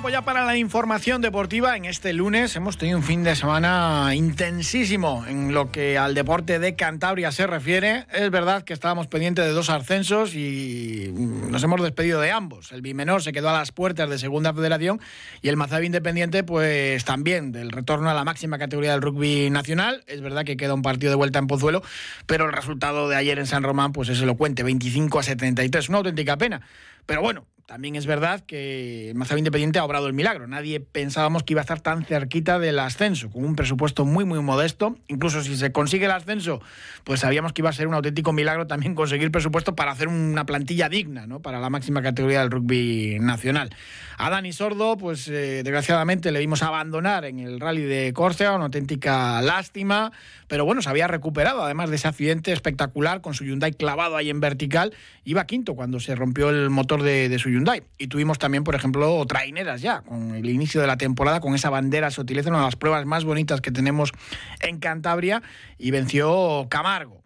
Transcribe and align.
Tiempo 0.00 0.08
ya 0.08 0.22
para 0.22 0.46
la 0.46 0.56
información 0.56 1.20
deportiva. 1.20 1.76
En 1.76 1.84
este 1.84 2.14
lunes 2.14 2.56
hemos 2.56 2.78
tenido 2.78 2.96
un 2.96 3.04
fin 3.04 3.22
de 3.22 3.36
semana 3.36 4.14
intensísimo 4.14 5.26
en 5.26 5.52
lo 5.52 5.70
que 5.70 5.98
al 5.98 6.14
deporte 6.14 6.58
de 6.58 6.74
Cantabria 6.74 7.30
se 7.32 7.46
refiere. 7.46 8.06
Es 8.10 8.30
verdad 8.30 8.62
que 8.62 8.72
estábamos 8.72 9.08
pendientes 9.08 9.44
de 9.44 9.50
dos 9.50 9.68
ascensos 9.68 10.34
y 10.34 11.12
nos 11.12 11.62
hemos 11.64 11.82
despedido 11.82 12.18
de 12.18 12.30
ambos. 12.30 12.72
El 12.72 12.80
Bimenor 12.80 13.22
se 13.22 13.32
quedó 13.32 13.50
a 13.50 13.52
las 13.52 13.72
puertas 13.72 14.08
de 14.08 14.18
Segunda 14.18 14.54
Federación 14.54 15.02
y 15.42 15.50
el 15.50 15.58
Mazabi 15.58 15.84
Independiente 15.84 16.44
pues 16.44 17.04
también 17.04 17.52
del 17.52 17.70
retorno 17.70 18.08
a 18.08 18.14
la 18.14 18.24
máxima 18.24 18.56
categoría 18.58 18.92
del 18.92 19.02
rugby 19.02 19.50
nacional. 19.50 20.02
Es 20.06 20.22
verdad 20.22 20.46
que 20.46 20.56
queda 20.56 20.72
un 20.72 20.82
partido 20.82 21.10
de 21.10 21.16
vuelta 21.16 21.40
en 21.40 21.46
Pozuelo, 21.46 21.82
pero 22.24 22.46
el 22.46 22.54
resultado 22.54 23.06
de 23.10 23.16
ayer 23.16 23.38
en 23.38 23.46
San 23.46 23.64
Román 23.64 23.92
pues 23.92 24.08
es 24.08 24.22
elocuente, 24.22 24.62
25 24.62 25.18
a 25.18 25.22
73. 25.24 25.90
Una 25.90 25.98
auténtica 25.98 26.38
pena. 26.38 26.62
Pero 27.04 27.22
bueno, 27.22 27.44
también 27.70 27.94
es 27.94 28.04
verdad 28.04 28.40
que 28.40 29.12
Mazabi 29.14 29.38
Independiente 29.38 29.78
ha 29.78 29.84
obrado 29.84 30.08
el 30.08 30.12
milagro. 30.12 30.48
Nadie 30.48 30.80
pensábamos 30.80 31.44
que 31.44 31.52
iba 31.52 31.60
a 31.60 31.62
estar 31.62 31.78
tan 31.78 32.04
cerquita 32.04 32.58
del 32.58 32.80
ascenso, 32.80 33.30
con 33.30 33.44
un 33.44 33.54
presupuesto 33.54 34.04
muy, 34.04 34.24
muy 34.24 34.40
modesto. 34.40 34.98
Incluso 35.06 35.40
si 35.40 35.56
se 35.56 35.70
consigue 35.70 36.06
el 36.06 36.10
ascenso, 36.10 36.60
pues 37.04 37.20
sabíamos 37.20 37.52
que 37.52 37.62
iba 37.62 37.70
a 37.70 37.72
ser 37.72 37.86
un 37.86 37.94
auténtico 37.94 38.32
milagro 38.32 38.66
también 38.66 38.96
conseguir 38.96 39.30
presupuesto 39.30 39.76
para 39.76 39.92
hacer 39.92 40.08
una 40.08 40.46
plantilla 40.46 40.88
digna, 40.88 41.28
¿no? 41.28 41.42
Para 41.42 41.60
la 41.60 41.70
máxima 41.70 42.02
categoría 42.02 42.40
del 42.40 42.50
rugby 42.50 43.18
nacional. 43.20 43.70
A 44.18 44.30
Dani 44.30 44.52
Sordo, 44.52 44.98
pues 44.98 45.28
eh, 45.28 45.62
desgraciadamente 45.62 46.32
le 46.32 46.40
vimos 46.40 46.64
abandonar 46.64 47.24
en 47.24 47.38
el 47.38 47.60
rally 47.60 47.82
de 47.82 48.12
Córcega, 48.12 48.56
una 48.56 48.64
auténtica 48.64 49.40
lástima, 49.42 50.10
pero 50.48 50.64
bueno, 50.64 50.82
se 50.82 50.90
había 50.90 51.06
recuperado, 51.06 51.62
además 51.62 51.88
de 51.88 51.96
ese 51.96 52.08
accidente 52.08 52.52
espectacular 52.52 53.20
con 53.20 53.32
su 53.32 53.44
Hyundai 53.44 53.72
clavado 53.72 54.16
ahí 54.16 54.28
en 54.28 54.40
vertical. 54.40 54.92
Iba 55.24 55.46
quinto 55.46 55.76
cuando 55.76 56.00
se 56.00 56.16
rompió 56.16 56.50
el 56.50 56.68
motor 56.68 57.02
de, 57.02 57.28
de 57.28 57.38
su 57.38 57.48
Hyundai 57.48 57.59
y 57.98 58.06
tuvimos 58.06 58.38
también, 58.38 58.64
por 58.64 58.74
ejemplo, 58.74 59.24
traineras 59.26 59.80
ya, 59.80 60.02
con 60.02 60.34
el 60.34 60.48
inicio 60.48 60.80
de 60.80 60.86
la 60.86 60.96
temporada, 60.96 61.40
con 61.40 61.54
esa 61.54 61.70
bandera 61.70 62.10
se 62.10 62.20
utiliza, 62.20 62.50
una 62.50 62.58
de 62.58 62.64
las 62.64 62.76
pruebas 62.76 63.06
más 63.06 63.24
bonitas 63.24 63.60
que 63.60 63.70
tenemos 63.70 64.12
en 64.60 64.78
Cantabria, 64.78 65.42
y 65.78 65.90
venció 65.90 66.66
Camargo. 66.70 67.22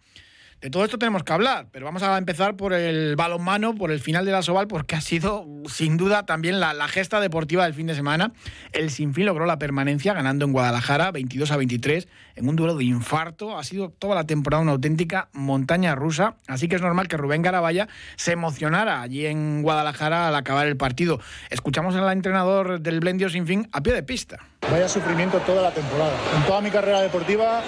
De 0.65 0.71
todo 0.71 0.83
esto 0.83 0.99
tenemos 0.99 1.25
que 1.25 1.33
hablar, 1.35 1.67
pero 1.73 1.85
vamos 1.85 2.03
a 2.03 2.17
empezar 2.17 2.57
por 2.57 2.73
el 2.73 3.17
balonmano, 3.17 3.75
por 3.75 3.91
el 3.91 4.01
final 4.01 4.25
de 4.25 4.33
la 4.33 4.41
Soval, 4.41 4.67
porque 4.67 4.97
ha 4.97 5.03
sido 5.03 5.47
sin 5.67 5.99
duda 5.99 6.25
también 6.25 6.59
la, 6.59 6.89
gesta 6.89 7.21
deportiva 7.21 7.65
del 7.65 7.75
fin 7.75 7.87
de 7.87 7.95
semana. 7.95 8.33
El 8.73 8.89
Sinfín 8.89 9.27
logró 9.27 9.45
la 9.45 9.59
permanencia 9.59 10.15
ganando 10.15 10.47
en 10.47 10.53
Guadalajara 10.53 11.11
22 11.11 11.51
a 11.51 11.59
23 11.59 12.09
en 12.37 12.49
un 12.49 12.57
duelo 12.57 12.77
de 12.77 12.85
infarto. 12.85 13.59
Ha 13.59 13.65
sido 13.65 13.91
toda 13.91 14.15
la 14.15 14.25
temporada 14.25 14.63
una 14.63 14.73
auténtica 14.73 15.29
montaña 15.35 15.95
rusa, 15.95 16.37
así 16.47 16.67
que 16.67 16.77
es 16.77 16.81
normal 16.81 17.09
que 17.09 17.19
Rubén 17.19 17.43
Garabaya 17.43 17.87
se 18.17 18.33
emocionara 18.33 19.03
allí 19.03 19.27
en 19.27 19.61
Guadalajara 19.61 20.29
al 20.29 20.35
acabar 20.35 20.67
el 20.67 20.79
partido. 20.79 21.21
Escuchamos 21.51 21.95
al 21.95 22.11
entrenador 22.11 22.81
del 22.81 23.01
Blendio 23.01 23.29
Sinfín 23.29 23.69
a 23.71 23.83
pie 23.83 23.93
de 23.93 24.03
pista. 24.03 24.39
Vaya 24.71 24.89
sufrimiento 24.89 25.41
toda 25.41 25.61
la 25.61 25.73
temporada. 25.73 26.17
En 26.35 26.47
toda 26.47 26.63
mi 26.63 26.71
carrera 26.71 27.03
deportiva 27.03 27.63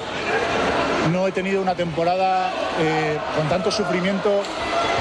no 1.12 1.26
he 1.26 1.32
tenido 1.32 1.62
una 1.62 1.74
temporada 1.74 2.50
eh, 2.80 3.18
con 3.36 3.48
tanto 3.48 3.70
sufrimiento 3.70 4.42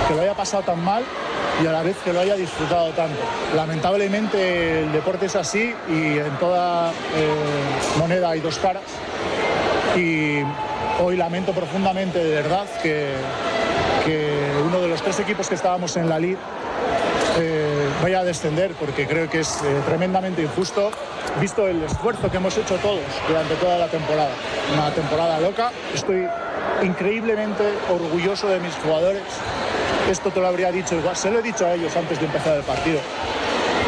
que 0.07 0.13
lo 0.13 0.21
haya 0.21 0.33
pasado 0.33 0.63
tan 0.63 0.83
mal 0.83 1.03
y 1.63 1.67
a 1.67 1.71
la 1.71 1.83
vez 1.83 1.97
que 2.03 2.11
lo 2.11 2.19
haya 2.19 2.35
disfrutado 2.35 2.91
tanto. 2.91 3.19
Lamentablemente 3.55 4.81
el 4.81 4.91
deporte 4.91 5.27
es 5.27 5.35
así 5.35 5.73
y 5.89 6.17
en 6.17 6.37
toda 6.39 6.91
eh, 6.91 6.93
moneda 7.97 8.31
hay 8.31 8.41
dos 8.41 8.57
caras 8.57 8.83
y 9.95 10.39
hoy 11.01 11.15
lamento 11.15 11.53
profundamente 11.53 12.23
de 12.23 12.35
verdad 12.35 12.65
que, 12.81 13.13
uno 14.65 14.81
de 14.81 14.87
los 14.87 15.01
tres 15.01 15.19
equipos 15.19 15.49
que 15.49 15.55
estábamos 15.55 15.97
en 15.97 16.07
la 16.07 16.19
LID 16.19 16.37
vaya 18.01 18.19
a 18.19 18.23
descender 18.23 18.73
porque 18.73 19.07
creo 19.07 19.29
que 19.29 19.39
es 19.39 19.59
tremendamente 19.85 20.41
injusto 20.41 20.91
visto 21.39 21.67
el 21.67 21.83
esfuerzo 21.83 22.29
que 22.29 22.37
hemos 22.37 22.57
hecho 22.57 22.75
todos 22.77 23.01
durante 23.27 23.55
toda 23.55 23.77
la 23.77 23.87
temporada. 23.87 24.31
Una 24.73 24.91
temporada 24.91 25.39
loca. 25.39 25.71
Estoy 25.93 26.27
increíblemente 26.83 27.63
orgulloso 27.89 28.47
de 28.47 28.59
mis 28.59 28.73
jugadores. 28.75 29.23
Esto 30.09 30.29
te 30.31 30.39
lo 30.39 30.47
habría 30.47 30.71
dicho 30.71 30.95
igual, 30.95 31.15
se 31.15 31.31
lo 31.31 31.39
he 31.39 31.41
dicho 31.41 31.65
a 31.65 31.73
ellos 31.73 31.95
antes 31.95 32.19
de 32.19 32.25
empezar 32.25 32.55
el 32.57 32.63
partido. 32.63 32.99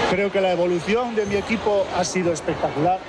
Creo 0.10 0.32
que 0.32 0.42
la 0.42 0.52
evolución 0.52 1.16
de 1.16 1.26
mi 1.26 1.36
equipo 1.36 1.86
ha 1.98 2.04
sido 2.04 2.34
espectacular. 2.34 3.00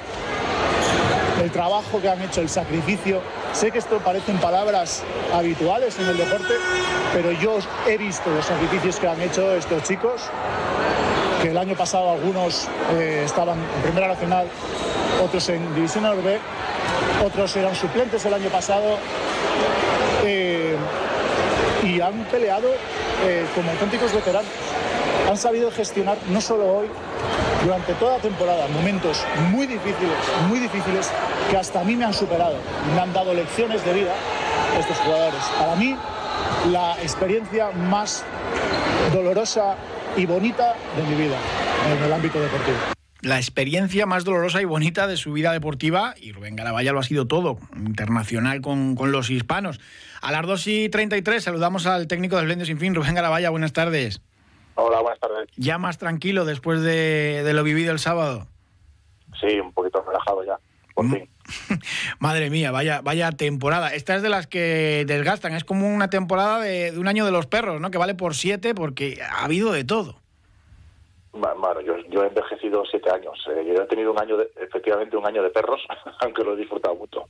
El 1.40 1.50
trabajo 1.52 2.00
que 2.00 2.08
han 2.08 2.20
hecho, 2.20 2.40
el 2.40 2.48
sacrificio. 2.48 3.22
Sé 3.52 3.70
que 3.70 3.78
esto 3.78 3.98
parecen 3.98 4.38
palabras 4.38 5.04
habituales 5.32 5.98
en 5.98 6.06
el 6.08 6.18
deporte, 6.18 6.52
pero 7.14 7.30
yo 7.32 7.58
he 7.86 7.96
visto 7.96 8.28
los 8.30 8.44
sacrificios 8.44 8.96
que 8.96 9.08
han 9.08 9.20
hecho 9.22 9.54
estos 9.54 9.82
chicos 9.84 10.22
que 11.42 11.50
el 11.50 11.58
año 11.58 11.74
pasado 11.76 12.10
algunos 12.10 12.68
eh, 12.92 13.22
estaban 13.24 13.58
en 13.58 13.82
Primera 13.82 14.08
Nacional, 14.08 14.46
otros 15.22 15.48
en 15.48 15.74
División 15.74 16.04
B, 16.24 16.38
otros 17.24 17.56
eran 17.56 17.74
suplentes 17.74 18.24
el 18.24 18.34
año 18.34 18.48
pasado 18.48 18.98
eh, 20.24 20.76
y 21.84 22.00
han 22.00 22.24
peleado 22.24 22.68
eh, 23.24 23.46
como 23.54 23.70
auténticos 23.70 24.12
veteranos. 24.12 24.50
Han 25.28 25.36
sabido 25.36 25.70
gestionar 25.70 26.16
no 26.28 26.40
solo 26.40 26.78
hoy, 26.78 26.88
durante 27.64 27.92
toda 27.94 28.16
la 28.16 28.22
temporada, 28.22 28.66
momentos 28.68 29.24
muy 29.50 29.66
difíciles, 29.66 30.16
muy 30.48 30.58
difíciles, 30.58 31.10
que 31.50 31.56
hasta 31.56 31.80
a 31.80 31.84
mí 31.84 31.96
me 31.96 32.04
han 32.04 32.14
superado. 32.14 32.54
Me 32.94 33.00
han 33.00 33.12
dado 33.12 33.34
lecciones 33.34 33.84
de 33.84 33.92
vida 33.92 34.14
estos 34.78 34.96
jugadores. 34.98 35.42
Para 35.58 35.76
mí, 35.76 35.96
la 36.70 36.96
experiencia 37.02 37.70
más 37.70 38.24
dolorosa 39.12 39.76
y 40.18 40.26
bonita 40.26 40.74
de 40.96 41.02
mi 41.04 41.14
vida 41.14 41.38
en 41.86 42.02
el 42.02 42.12
ámbito 42.12 42.40
deportivo. 42.40 42.76
La 43.20 43.36
experiencia 43.36 44.04
más 44.04 44.24
dolorosa 44.24 44.60
y 44.60 44.64
bonita 44.64 45.06
de 45.06 45.16
su 45.16 45.32
vida 45.32 45.52
deportiva, 45.52 46.14
y 46.20 46.32
Rubén 46.32 46.56
Garabaya 46.56 46.92
lo 46.92 46.98
ha 46.98 47.04
sido 47.04 47.26
todo, 47.26 47.58
internacional 47.76 48.60
con, 48.60 48.96
los 49.12 49.30
hispanos. 49.30 49.80
A 50.20 50.32
las 50.32 50.44
2 50.44 50.66
y 50.66 50.88
33 50.88 51.42
saludamos 51.42 51.86
al 51.86 52.08
técnico 52.08 52.36
del 52.36 52.46
Blende 52.46 52.66
Sin 52.66 52.78
Fin, 52.78 52.96
Rubén 52.96 53.14
Garabaya, 53.14 53.50
buenas 53.50 53.72
tardes. 53.72 54.20
Hola, 54.74 55.00
buenas 55.00 55.20
tardes. 55.20 55.48
¿Ya 55.56 55.78
más 55.78 55.98
tranquilo 55.98 56.44
después 56.44 56.82
de, 56.82 57.48
lo 57.52 57.62
vivido 57.62 57.92
el 57.92 58.00
sábado? 58.00 58.48
Sí, 59.40 59.60
un 59.60 59.72
poquito 59.72 60.02
relajado 60.02 60.44
ya, 60.44 60.58
por 60.98 61.06
mm. 61.06 61.12
fin. 61.12 61.28
Madre 62.18 62.50
mía, 62.50 62.72
vaya, 62.72 63.02
vaya 63.02 63.30
temporada. 63.30 63.94
Esta 63.94 64.16
es 64.16 64.22
de 64.22 64.28
las 64.28 64.48
que 64.48 65.04
desgastan. 65.06 65.54
Es 65.54 65.62
como 65.62 65.88
una 65.94 66.10
temporada 66.10 66.60
de, 66.60 66.92
un 66.98 67.06
año 67.06 67.24
de 67.24 67.30
los 67.30 67.46
perros, 67.46 67.80
¿no? 67.80 67.92
Que 67.92 67.98
vale 67.98 68.16
por 68.16 68.34
siete 68.34 68.74
porque 68.74 69.20
ha 69.22 69.44
habido 69.44 69.70
de 69.70 69.84
todo. 69.84 70.16
Bueno, 71.30 71.80
yo, 71.82 72.24
he 72.24 72.26
envejecido 72.26 72.82
siete 72.90 73.10
años. 73.10 73.38
Eh, 73.48 73.64
yo 73.64 73.80
he 73.80 73.86
tenido 73.86 74.10
un 74.10 74.20
año, 74.20 74.38
de, 74.38 74.50
efectivamente, 74.60 75.16
un 75.16 75.24
año 75.24 75.40
de 75.40 75.50
perros, 75.50 75.80
aunque 76.20 76.42
lo 76.42 76.54
he 76.54 76.56
disfrutado 76.56 76.96
mucho. 76.96 77.28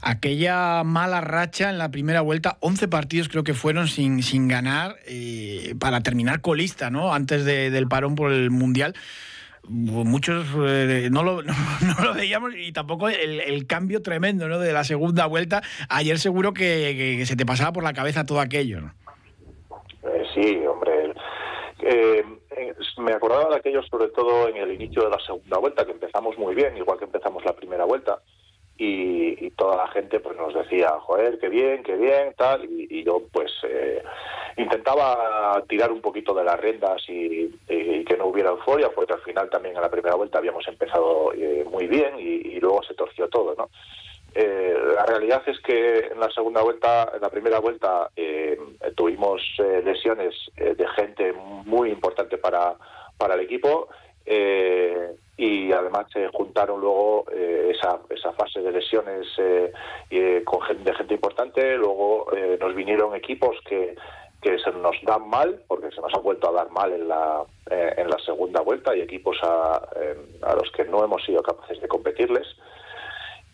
Aquella 0.00 0.84
mala 0.84 1.20
racha 1.20 1.68
en 1.68 1.76
la 1.76 1.90
primera 1.90 2.22
vuelta, 2.22 2.56
11 2.60 2.88
partidos 2.88 3.28
creo 3.28 3.44
que 3.44 3.52
fueron 3.52 3.88
sin, 3.88 4.22
sin 4.22 4.48
ganar 4.48 4.96
eh, 5.06 5.74
para 5.78 6.00
terminar 6.00 6.40
colista, 6.40 6.88
¿no? 6.88 7.12
Antes 7.12 7.44
del 7.44 7.88
parón 7.88 8.14
por 8.14 8.32
el 8.32 8.50
Mundial 8.50 8.94
muchos 9.68 10.46
eh, 10.66 11.08
no, 11.12 11.22
lo, 11.22 11.42
veíamos 12.14 12.54
y 12.56 12.72
tampoco 12.72 13.08
el, 13.08 13.66
cambio 13.66 14.02
tremendo 14.02 14.48
¿no? 14.48 14.58
de 14.58 14.72
la 14.72 14.84
segunda 14.84 15.26
vuelta. 15.26 15.62
Ayer 15.88 16.18
seguro 16.18 16.52
que, 16.52 17.22
se 17.26 17.36
te 17.36 17.46
pasaba 17.46 17.72
por 17.72 17.84
la 17.84 17.92
cabeza 17.92 18.26
todo 18.26 18.40
aquello. 18.40 18.80
¿no? 18.80 18.94
Eh, 20.04 20.24
sí, 20.34 20.62
hombre. 20.66 21.12
Eh, 21.80 22.24
me 22.98 23.12
acordaba 23.12 23.50
de 23.50 23.56
aquello 23.56 23.82
sobre 23.82 24.08
todo 24.08 24.48
en 24.48 24.56
el 24.56 24.72
inicio 24.72 25.02
de 25.02 25.10
la 25.10 25.18
segunda 25.20 25.58
vuelta, 25.58 25.84
que 25.84 25.92
empezamos 25.92 26.38
muy 26.38 26.54
bien, 26.54 26.76
igual 26.76 26.98
que 26.98 27.04
empezamos 27.04 27.44
la 27.44 27.54
primera 27.54 27.84
vuelta 27.84 28.18
y, 28.78 29.50
toda 29.52 29.76
la 29.76 29.88
gente 29.88 30.20
pues 30.20 30.36
nos 30.36 30.54
decía, 30.54 30.90
joder, 31.00 31.38
qué 31.38 31.48
bien, 31.48 31.82
qué 31.82 31.96
bien, 31.96 32.34
tal, 32.36 32.64
y, 32.64 33.04
yo 33.04 33.22
pues 33.32 33.50
intentaba 34.56 35.62
tirar 35.68 35.92
un 35.92 36.00
poquito 36.00 36.32
de 36.34 36.44
las 36.44 36.58
rendas 36.58 37.02
y, 37.08 37.50
que 37.68 38.16
no 38.16 38.26
hubiera 38.26 38.50
euforia, 38.50 38.88
porque 38.94 39.14
al 39.14 39.20
final 39.20 39.50
también 39.50 39.76
en 39.76 39.82
la 39.82 39.90
primera 39.90 40.14
vuelta 40.14 40.38
habíamos 40.38 40.66
empezado 40.68 41.32
eh, 41.34 41.64
muy 41.70 41.86
bien 41.86 42.18
y, 42.18 42.58
luego 42.60 42.82
se 42.82 42.94
torció 42.94 43.28
todo, 43.28 43.54
¿no? 43.56 43.68
Eh, 44.34 44.76
la 44.94 45.04
realidad 45.04 45.42
es 45.46 45.58
que 45.60 46.08
en 46.10 46.20
la 46.20 46.30
segunda 46.30 46.62
vuelta, 46.62 47.10
en 47.14 47.20
la 47.20 47.28
primera 47.28 47.58
vuelta, 47.58 48.10
tuvimos 48.94 49.42
lesiones 49.84 50.34
de 50.56 50.86
gente 50.96 51.32
muy 51.32 51.90
importante 51.90 52.38
para, 52.38 52.74
para 53.18 53.34
el 53.34 53.40
equipo 53.40 53.88
y 54.26 55.72
además 55.72 56.06
se 56.12 56.28
juntaron 56.28 56.80
luego 56.80 57.26
esa, 57.30 58.00
esa 58.10 58.32
fase 58.32 58.60
de 58.60 58.72
lesiones 58.72 59.26
con 60.44 60.84
de 60.84 60.94
gente 60.94 61.14
importante, 61.14 61.76
luego 61.76 62.26
nos 62.60 62.74
vinieron 62.74 63.14
equipos 63.14 63.56
que 63.66 63.94
que 64.50 64.58
se 64.58 64.70
nos 64.72 64.96
dan 65.02 65.28
mal, 65.28 65.62
porque 65.66 65.90
se 65.90 66.00
nos 66.00 66.12
han 66.14 66.22
vuelto 66.22 66.48
a 66.48 66.52
dar 66.52 66.70
mal 66.70 66.92
en 66.92 67.08
la, 67.08 67.42
eh, 67.70 67.94
en 67.96 68.08
la 68.08 68.18
segunda 68.18 68.60
vuelta 68.60 68.96
y 68.96 69.00
equipos 69.00 69.36
a, 69.42 69.76
a, 70.42 70.54
los 70.54 70.70
que 70.72 70.84
no 70.84 71.04
hemos 71.04 71.24
sido 71.24 71.42
capaces 71.42 71.80
de 71.80 71.88
competirles. 71.88 72.46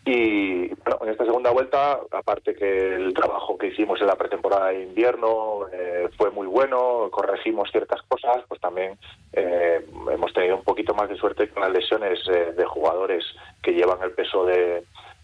Y 0.05 0.67
bueno, 0.67 0.99
en 1.03 1.09
esta 1.09 1.23
segunda 1.23 1.51
vuelta, 1.51 1.99
aparte 2.11 2.53
que 2.55 2.95
el 2.95 3.13
trabajo 3.13 3.57
que 3.57 3.67
hicimos 3.67 4.01
en 4.01 4.07
la 4.07 4.17
pretemporada 4.17 4.67
de 4.67 4.83
invierno 4.83 5.67
eh, 5.71 6.09
fue 6.17 6.29
muy 6.29 6.45
bueno, 6.45 7.07
corregimos 7.09 7.71
ciertas 7.71 8.01
cosas, 8.03 8.43
pues 8.49 8.59
también 8.59 8.97
eh, 9.31 9.85
hemos 10.11 10.33
tenido 10.33 10.57
un 10.57 10.63
poquito 10.63 10.93
más 10.93 11.07
de 11.07 11.15
suerte 11.15 11.47
con 11.49 11.63
las 11.63 11.71
lesiones 11.71 12.19
de 12.25 12.65
jugadores 12.65 13.23
que 13.61 13.71
llevan 13.71 14.03
el 14.03 14.11
peso 14.11 14.43
de, 14.43 14.83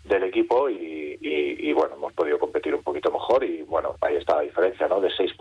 del 0.09 0.23
equipo 0.23 0.69
y, 0.69 1.71
bueno, 1.73 1.95
hemos 1.95 2.13
podido 2.13 2.39
competir 2.39 2.73
un 2.75 2.83
poquito 2.83 3.11
mejor 3.11 3.43
y 3.43 3.61
bueno, 3.61 3.95
ahí 4.01 4.15
está 4.15 4.35
la 4.35 4.41
diferencia, 4.41 4.87
¿no? 4.87 4.99
De 4.99 5.09
seis 5.15 5.33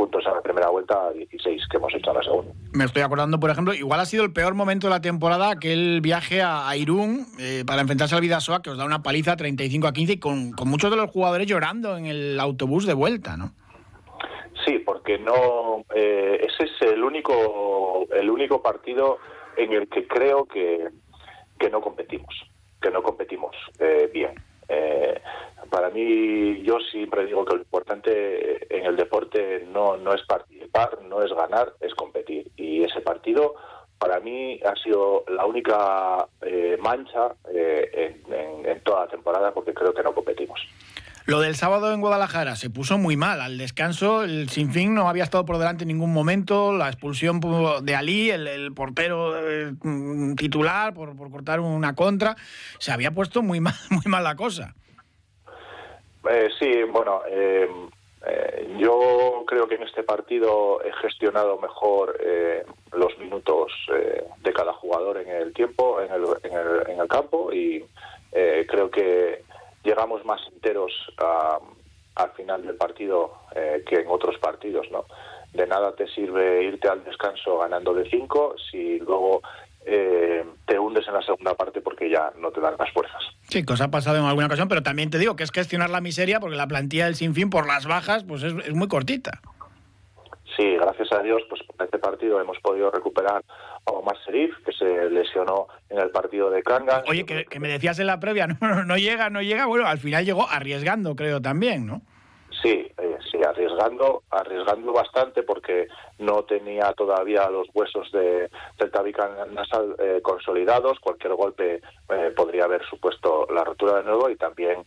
primera 0.59 0.71
vuelta 0.71 1.07
a 1.07 1.13
16 1.13 1.69
que 1.71 1.77
hemos 1.77 1.95
hecho 1.95 2.11
en 2.11 2.17
la 2.17 2.23
segunda. 2.23 2.53
Me 2.73 2.85
estoy 2.85 3.03
acordando, 3.03 3.39
por 3.39 3.51
ejemplo, 3.51 3.75
igual 3.75 4.01
ha 4.01 4.05
sido 4.05 4.25
el 4.25 4.33
peor 4.33 4.55
momento 4.55 4.89
de 4.89 4.91
la 4.91 5.01
temporada 5.01 5.51
aquel 5.51 6.01
viaje 6.01 6.43
a, 6.43 6.77
Irún 6.77 7.27
eh, 7.39 7.63
para 7.65 7.81
enfrentarse 7.81 8.17
al 8.17 8.21
Vidasoa 8.21 8.61
que 8.61 8.71
os 8.71 8.79
da 8.79 8.85
una 8.85 9.03
paliza 9.03 9.37
35 9.37 9.87
a 9.87 9.93
15 9.93 10.13
y 10.15 10.19
con, 10.19 10.55
muchos 10.65 10.91
de 10.91 10.97
los 10.97 11.11
jugadores 11.11 11.47
llorando 11.47 11.97
en 11.97 12.07
el 12.07 12.41
autobús 12.41 12.87
de 12.87 12.95
vuelta, 12.95 13.37
¿no? 13.37 13.53
Sí, 14.65 14.81
porque 14.81 15.19
no 15.19 15.85
eh, 15.95 16.45
ese 16.49 16.65
es 16.65 16.93
el 16.93 17.05
único 17.05 18.07
el 18.13 18.29
único 18.29 18.61
partido 18.61 19.19
en 19.57 19.73
el 19.73 19.89
que 19.89 20.07
creo 20.07 20.45
que, 20.47 20.89
que 21.59 21.71
no 21.71 21.81
competimos, 21.81 22.35
que 22.83 22.91
no 22.91 23.03
competimos 23.03 23.55
eh, 23.79 24.11
bien 24.13 24.35
eh, 24.69 25.21
para 25.71 25.91
mí, 25.91 26.63
yo 26.63 26.79
siempre 26.81 27.27
digo 27.27 27.45
que 27.45 27.57
lo 27.57 27.63
importante 27.63 28.75
en 28.75 28.87
el 28.87 28.97
deporte 28.97 29.67
no, 29.73 29.97
no 29.97 30.15
es 30.15 30.23
participar, 30.23 31.03
no 31.03 31.23
es 31.23 31.33
ganar, 31.33 31.75
es 31.81 31.95
competir. 31.95 32.51
Y 32.57 32.85
ese 32.85 33.01
partido, 33.01 33.55
para 33.99 34.21
mí, 34.21 34.61
ha 34.65 34.75
sido 34.77 35.25
la 35.29 35.45
única 35.47 36.27
eh, 36.43 36.77
mancha 36.81 37.35
eh, 37.53 38.21
en, 38.29 38.81
toda 38.83 39.05
la 39.05 39.09
temporada 39.09 39.53
porque 39.53 39.75
creo 39.75 39.93
que 39.93 40.03
no 40.03 40.15
competimos. 40.15 40.61
Lo 41.29 41.41
del 41.41 41.57
sábado 41.57 41.93
en 41.93 42.01
Guadalajara 42.01 42.57
se 42.57 42.71
puso 42.71 42.97
muy 42.97 43.19
mal. 43.19 43.43
Al 43.43 43.59
descanso, 43.59 44.25
el 44.25 44.49
Sinfín 44.49 44.95
no 44.95 45.11
había 45.11 45.25
estado 45.25 45.45
por 45.45 45.59
delante 45.59 45.85
en 45.85 45.89
ningún 45.89 46.11
momento. 46.11 46.73
La 46.73 46.89
expulsión 46.89 47.39
de 47.83 47.95
Ali, 47.95 48.31
el, 48.31 48.73
portero 48.75 49.37
eh, 49.39 49.75
titular, 50.39 50.95
por, 50.95 51.15
cortar 51.31 51.61
una 51.61 51.95
contra, 51.95 52.35
se 52.79 52.93
había 52.93 53.11
puesto 53.11 53.43
muy 53.43 53.61
mal, 53.61 53.75
muy 53.91 54.05
mal 54.07 54.25
la 54.25 54.37
cosa. 54.37 54.75
Eh, 56.31 56.49
sí, 56.59 56.83
bueno, 56.91 57.21
eh, 57.29 57.69
yo 58.79 59.45
creo 59.47 59.69
que 59.69 59.75
en 59.75 59.83
este 59.83 60.05
partido 60.05 60.83
he 60.83 60.93
gestionado 61.03 61.59
mejor 61.59 62.19
los 62.93 63.19
minutos 63.19 63.71
de 64.41 64.53
cada 64.55 64.73
jugador 64.73 65.19
en 65.19 65.29
el 65.29 65.53
tiempo, 65.53 66.01
en 66.01 66.11
el, 66.11 66.25
en 66.43 66.57
el, 66.57 66.89
en 66.89 67.01
el 67.01 67.07
campo 67.07 67.53
y 67.53 67.85
creo 68.67 68.91
que 68.91 69.43
llegamos 69.85 70.25
más 70.25 70.41
enteros 70.53 70.93
al 72.15 72.31
final 72.33 72.67
del 72.67 72.77
partido 72.77 73.33
eh, 73.55 73.85
que 73.89 74.01
en 74.01 74.09
otros 74.09 74.37
partidos, 74.39 74.91
¿no? 74.91 75.05
De 75.53 75.67
nada 75.67 75.95
te 75.95 76.07
sirve 76.09 76.65
irte 76.65 76.89
al 76.89 77.05
descanso 77.05 77.59
ganando 77.59 77.95
de 77.95 78.09
cinco 78.11 78.55
si 78.71 78.99
luego 78.99 79.41
eh, 79.87 80.45
te 80.67 80.79
hundes 80.79 81.07
en 81.09 81.15
la 81.15 81.23
segunda 81.23 81.55
parte 81.55 81.81
porque 81.81 82.11
ya 82.11 82.33
no 82.39 82.51
te 82.51 82.61
dan 82.61 82.75
las 82.79 82.93
fuerzas. 82.93 83.23
Sí, 83.49 83.65
cosa 83.65 83.85
ha 83.85 83.91
pasado 83.91 84.19
en 84.19 84.25
alguna 84.25 84.47
ocasión, 84.47 84.69
pero 84.69 84.83
también 84.83 85.11
te 85.11 85.19
digo 85.19 85.37
que 85.37 85.45
es 85.45 85.51
gestionar 85.51 85.91
la 85.91 86.01
miseria 86.01 86.41
porque 86.41 86.57
la 86.57 86.67
plantilla 86.67 87.07
del 87.07 87.15
Sinfín 87.15 87.49
por 87.49 87.67
las 87.67 87.87
bajas 87.87 88.25
pues 88.25 88.43
es, 88.43 88.53
es 88.67 88.75
muy 88.75 88.89
cortita. 88.89 89.41
Sí, 90.59 90.75
gracias 90.75 91.13
a 91.13 91.23
Dios, 91.23 91.41
pues 91.49 91.61
en 91.61 91.85
este 91.85 91.99
partido 91.99 92.41
hemos 92.41 92.59
podido 92.59 92.91
recuperar 92.91 93.45
a 93.87 93.91
Omar 93.93 94.17
Serif, 94.25 94.53
que 94.67 94.73
se 94.73 95.09
lesionó 95.09 95.69
en 95.89 96.01
el 96.01 96.11
partido 96.11 96.51
de 96.51 96.65
Kanga. 96.65 97.05
Oye, 97.07 97.25
que, 97.25 97.61
me 97.61 97.69
decías 97.69 98.01
en 98.01 98.09
la 98.09 98.19
previa, 98.19 98.49
no, 98.87 98.97
llega, 98.97 99.31
no 99.31 99.41
llega, 99.41 99.67
bueno, 99.67 99.87
al 99.87 99.99
final 99.99 100.25
llegó 100.25 100.49
arriesgando, 100.51 101.15
creo 101.15 101.41
también, 101.41 101.87
¿no? 101.87 102.03
Sí, 102.63 102.91
eh, 102.99 103.19
sí, 103.31 103.39
arriesgando, 103.45 104.25
arriesgando 104.31 104.93
bastante 104.93 105.45
porque 105.45 105.87
no 106.19 106.43
tenía 106.43 106.93
todavía 106.93 107.49
los 107.51 107.69
huesos 107.73 108.11
de, 108.11 108.51
del 108.79 108.91
tabique 108.91 109.23
nasal 109.53 109.95
eh, 109.99 110.21
consolidados. 110.23 110.99
Cualquier 110.99 111.35
golpe 111.35 111.81
eh, 112.09 112.33
podría 112.35 112.65
haber 112.65 112.85
supuesto 112.87 113.47
la 113.55 113.63
rotura 113.63 113.99
de 113.99 114.05
nuevo 114.05 114.29
y 114.29 114.37
también, 114.37 114.85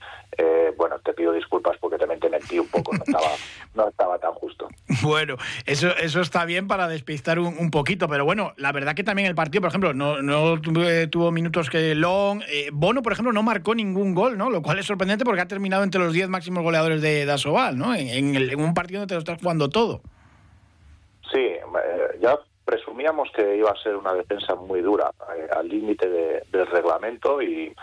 bueno, 0.78 1.00
te 1.00 1.14
pido 1.14 1.32
disculpas 1.34 1.78
porque 1.80 1.98
también 1.98 2.20
te 2.20 2.30
mentí 2.30 2.58
un 2.58 2.68
poco, 2.68 2.92
no 2.94 3.04
estaba, 3.06 3.36
no 3.76 3.88
estaba 3.88 4.20
tan 4.20 4.34
justo. 4.34 4.68
Bueno, 5.04 5.38
eso, 5.66 5.90
eso 5.98 6.22
está 6.22 6.46
bien 6.46 6.68
para 6.68 6.88
despistar 6.88 7.40
un, 7.40 7.72
poquito, 7.72 8.08
pero 8.08 8.26
bueno, 8.26 8.54
la 8.58 8.72
verdad 8.72 8.96
que 8.96 9.04
también 9.04 9.28
el 9.28 9.36
partido, 9.36 9.62
por 9.62 9.70
ejemplo, 9.70 9.94
no, 9.94 10.22
no 10.22 10.60
tuvo 11.10 11.32
minutos 11.32 11.70
que 11.70 11.96
Long. 11.96 12.42
Bono, 12.74 13.02
por 13.02 13.14
ejemplo, 13.14 13.32
no 13.32 13.44
marcó 13.44 13.76
ningún 13.76 14.14
gol, 14.14 14.38
¿no? 14.38 14.50
Lo 14.50 14.62
cual 14.62 14.80
es 14.80 14.86
sorprendente 14.86 15.24
porque 15.24 15.42
ha 15.42 15.48
terminado 15.48 15.84
entre 15.84 16.02
los 16.02 16.14
10 16.14 16.30
máximos 16.30 16.64
goleadores 16.64 17.02
de 17.02 17.26
Dasoval, 17.62 17.78
¿no? 17.78 17.94
En, 17.96 18.60
un 18.60 18.74
partido 18.74 19.00
donde 19.02 19.12
te 19.12 19.16
lo 19.16 19.20
estás 19.20 19.42
jugando 19.42 19.70
todo. 19.70 20.02
Sí, 21.32 21.40
eh, 21.40 21.62
ya 22.20 22.40
presumíamos 22.66 23.30
que 23.36 23.58
iba 23.58 23.72
a 23.72 23.84
ser 23.84 23.96
una 23.96 24.14
defensa 24.14 24.56
muy 24.56 24.82
dura, 24.82 25.12
eh, 25.36 25.48
al 25.56 25.68
límite 25.68 26.10
del 26.10 26.68
reglamento 26.68 27.42
y, 27.42 27.74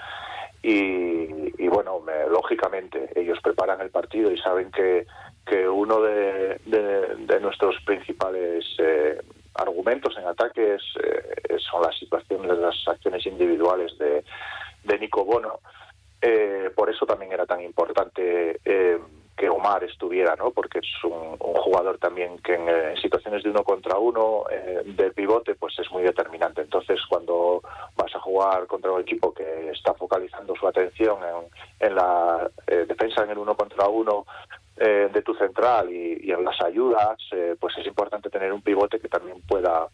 y, 0.62 1.68
bueno, 1.68 2.02
lógicamente 2.30 3.10
ellos 3.14 3.38
preparan 3.42 3.80
el 3.80 3.90
partido 3.90 4.30
y 4.32 4.38
saben 4.38 4.70
que, 4.70 5.06
que 5.46 5.68
uno 5.68 6.00
de, 6.00 6.58
nuestros 7.40 7.76
principales 7.84 8.64
eh, 8.78 9.20
argumentos 9.54 10.16
en 10.18 10.26
ataques 10.26 10.82
son 11.70 11.82
las 11.82 11.96
situaciones, 11.98 12.58
las 12.58 12.76
acciones 12.86 13.24
individuales 13.26 13.96
de, 13.98 14.24
de 14.84 14.98
Nico 14.98 15.24
Bono. 15.24 15.60
por 16.74 16.90
eso 16.90 17.06
también 17.06 17.32
era 17.32 17.46
tan 17.46 17.60
importante 17.62 18.60
Omar 19.68 19.84
estuviera, 19.84 20.34
¿no? 20.36 20.50
Porque 20.50 20.78
es 20.78 21.04
un, 21.04 21.36
jugador 21.38 21.98
también 21.98 22.38
que 22.38 22.54
en, 22.54 22.96
situaciones 22.96 23.42
de 23.42 23.50
uno 23.50 23.62
contra 23.62 23.98
uno 23.98 24.44
eh, 24.50 24.82
de 24.84 25.10
pivote, 25.10 25.54
pues 25.54 25.78
es 25.78 25.90
muy 25.90 26.02
determinante. 26.02 26.62
Entonces, 26.62 26.98
cuando 27.08 27.60
vas 27.96 28.14
a 28.14 28.20
jugar 28.20 28.66
contra 28.66 28.90
un 28.92 29.00
equipo 29.00 29.32
que 29.34 29.70
está 29.70 29.92
focalizando 29.94 30.54
su 30.56 30.66
atención 30.66 31.18
en, 31.78 31.94
la 31.94 32.50
eh, 32.66 32.86
defensa 32.88 33.24
en 33.24 33.30
el 33.30 33.38
uno 33.38 33.54
contra 33.54 33.86
uno 33.88 34.24
eh, 34.78 35.10
de 35.12 35.22
tu 35.22 35.34
central 35.34 35.90
y, 35.92 36.30
en 36.30 36.44
las 36.44 36.60
ayudas, 36.62 37.18
pues 37.60 37.76
es 37.78 37.86
importante 37.86 38.30
tener 38.30 38.52
un 38.52 38.62
pivote 38.62 38.98
que 39.00 39.08
también 39.08 39.40
pueda, 39.42 39.88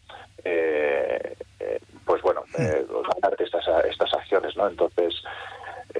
pues 2.05 2.21
bueno, 2.21 2.43
ganarte 2.53 3.43
estas, 3.43 3.67
estas 3.85 4.13
acciones, 4.13 4.55
¿no? 4.55 4.67
Entonces, 4.67 5.15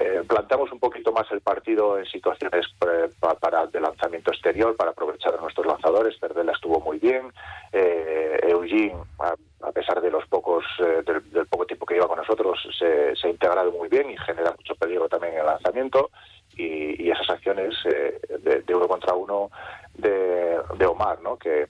eh, 0.06 0.22
planteamos 0.26 0.70
un 0.70 0.78
poquito 0.78 1.10
más 1.10 1.26
el 1.32 1.40
partido 1.40 1.98
en 1.98 2.06
situaciones 2.06 2.64
eh, 2.86 3.10
para 3.40 3.66
de 3.66 3.80
lanzamiento 3.80 4.30
exterior, 4.30 4.76
para 4.76 4.92
aprovechar 4.92 5.34
a 5.34 5.40
nuestros 5.40 5.66
lanzadores. 5.66 6.16
Perdela 6.18 6.52
estuvo 6.52 6.80
muy 6.80 6.98
bien. 6.98 7.32
Eh, 7.72 8.38
Eugene, 8.42 8.96
a, 9.18 9.72
pesar 9.72 10.00
de 10.00 10.10
los 10.10 10.24
pocos 10.28 10.64
eh, 10.78 11.02
del, 11.04 11.46
poco 11.46 11.66
tiempo 11.66 11.86
que 11.86 11.94
lleva 11.94 12.06
con 12.06 12.18
nosotros, 12.18 12.56
se, 12.78 13.14
ha 13.20 13.28
integrado 13.28 13.72
muy 13.72 13.88
bien 13.88 14.10
y 14.10 14.16
genera 14.18 14.52
mucho 14.52 14.76
peligro 14.76 15.08
también 15.08 15.34
en 15.34 15.40
el 15.40 15.46
lanzamiento. 15.46 16.10
Y, 16.56 17.10
esas 17.10 17.30
acciones 17.30 17.74
de, 17.84 18.74
uno 18.74 18.88
contra 18.88 19.14
uno 19.14 19.50
de, 19.94 20.58
de 20.76 20.86
Omar, 20.86 21.20
¿no? 21.22 21.36
que 21.36 21.68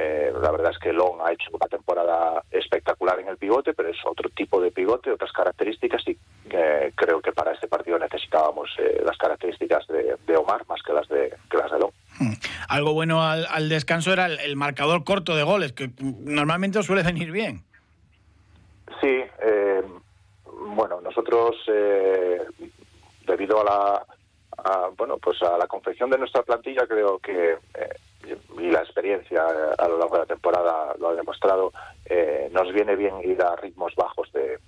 eh, 0.00 0.32
la 0.40 0.52
verdad 0.52 0.70
es 0.70 0.78
que 0.78 0.92
Long 0.92 1.20
ha 1.24 1.32
hecho 1.32 1.50
una 1.52 1.66
temporada 1.66 2.44
espectacular 2.52 3.18
en 3.18 3.26
el 3.26 3.36
pivote, 3.36 3.74
pero 3.74 3.88
es 3.88 3.96
otro 4.04 4.30
tipo 4.30 4.60
de 4.60 4.70
pivote, 4.70 5.10
otras 5.10 5.32
características 5.32 6.06
y 6.06 6.16
eh, 6.50 6.92
creo 6.94 7.20
que 7.20 7.32
para 7.32 7.52
este 7.52 7.66
partido 7.66 7.98
necesitábamos 8.68 8.78
eh, 8.78 9.02
las 9.04 9.16
características 9.16 9.86
de, 9.88 10.36
Omar 10.36 10.64
más 10.68 10.82
que 10.82 10.92
las 10.92 11.08
de, 11.08 11.34
las 11.52 11.70
de. 11.70 11.86
Hmm. 12.18 12.34
Algo 12.68 12.92
bueno 12.94 13.22
al, 13.22 13.68
descanso 13.68 14.12
era 14.12 14.26
el, 14.26 14.56
marcador 14.56 15.04
corto 15.04 15.36
de 15.36 15.42
goles, 15.42 15.72
que 15.72 15.90
normalmente 16.00 16.78
os 16.78 16.86
suele 16.86 17.02
venir 17.02 17.30
bien. 17.30 17.64
Sí, 19.00 19.22
bueno, 20.74 21.00
nosotros 21.00 21.56
debido 23.26 23.60
a 23.60 23.64
la 23.64 24.04
bueno 24.96 25.18
pues 25.18 25.40
a 25.42 25.56
la 25.56 25.68
confección 25.68 26.10
de 26.10 26.18
nuestra 26.18 26.42
plantilla 26.42 26.84
creo 26.86 27.18
que 27.20 27.56
y 28.58 28.70
la 28.70 28.80
experiencia 28.80 29.44
a 29.78 29.88
lo 29.88 29.98
largo 29.98 30.16
de 30.16 30.20
la 30.20 30.26
temporada 30.26 30.94
lo 30.98 31.08
ha 31.08 31.14
demostrado, 31.14 31.72
eh, 32.04 32.48
nos 32.52 32.72
viene 32.72 32.96
bien 32.96 33.14
ir 33.24 33.40
a 33.42 33.56
ritmos 33.56 33.94
bajos 33.94 34.30
de, 34.32 34.58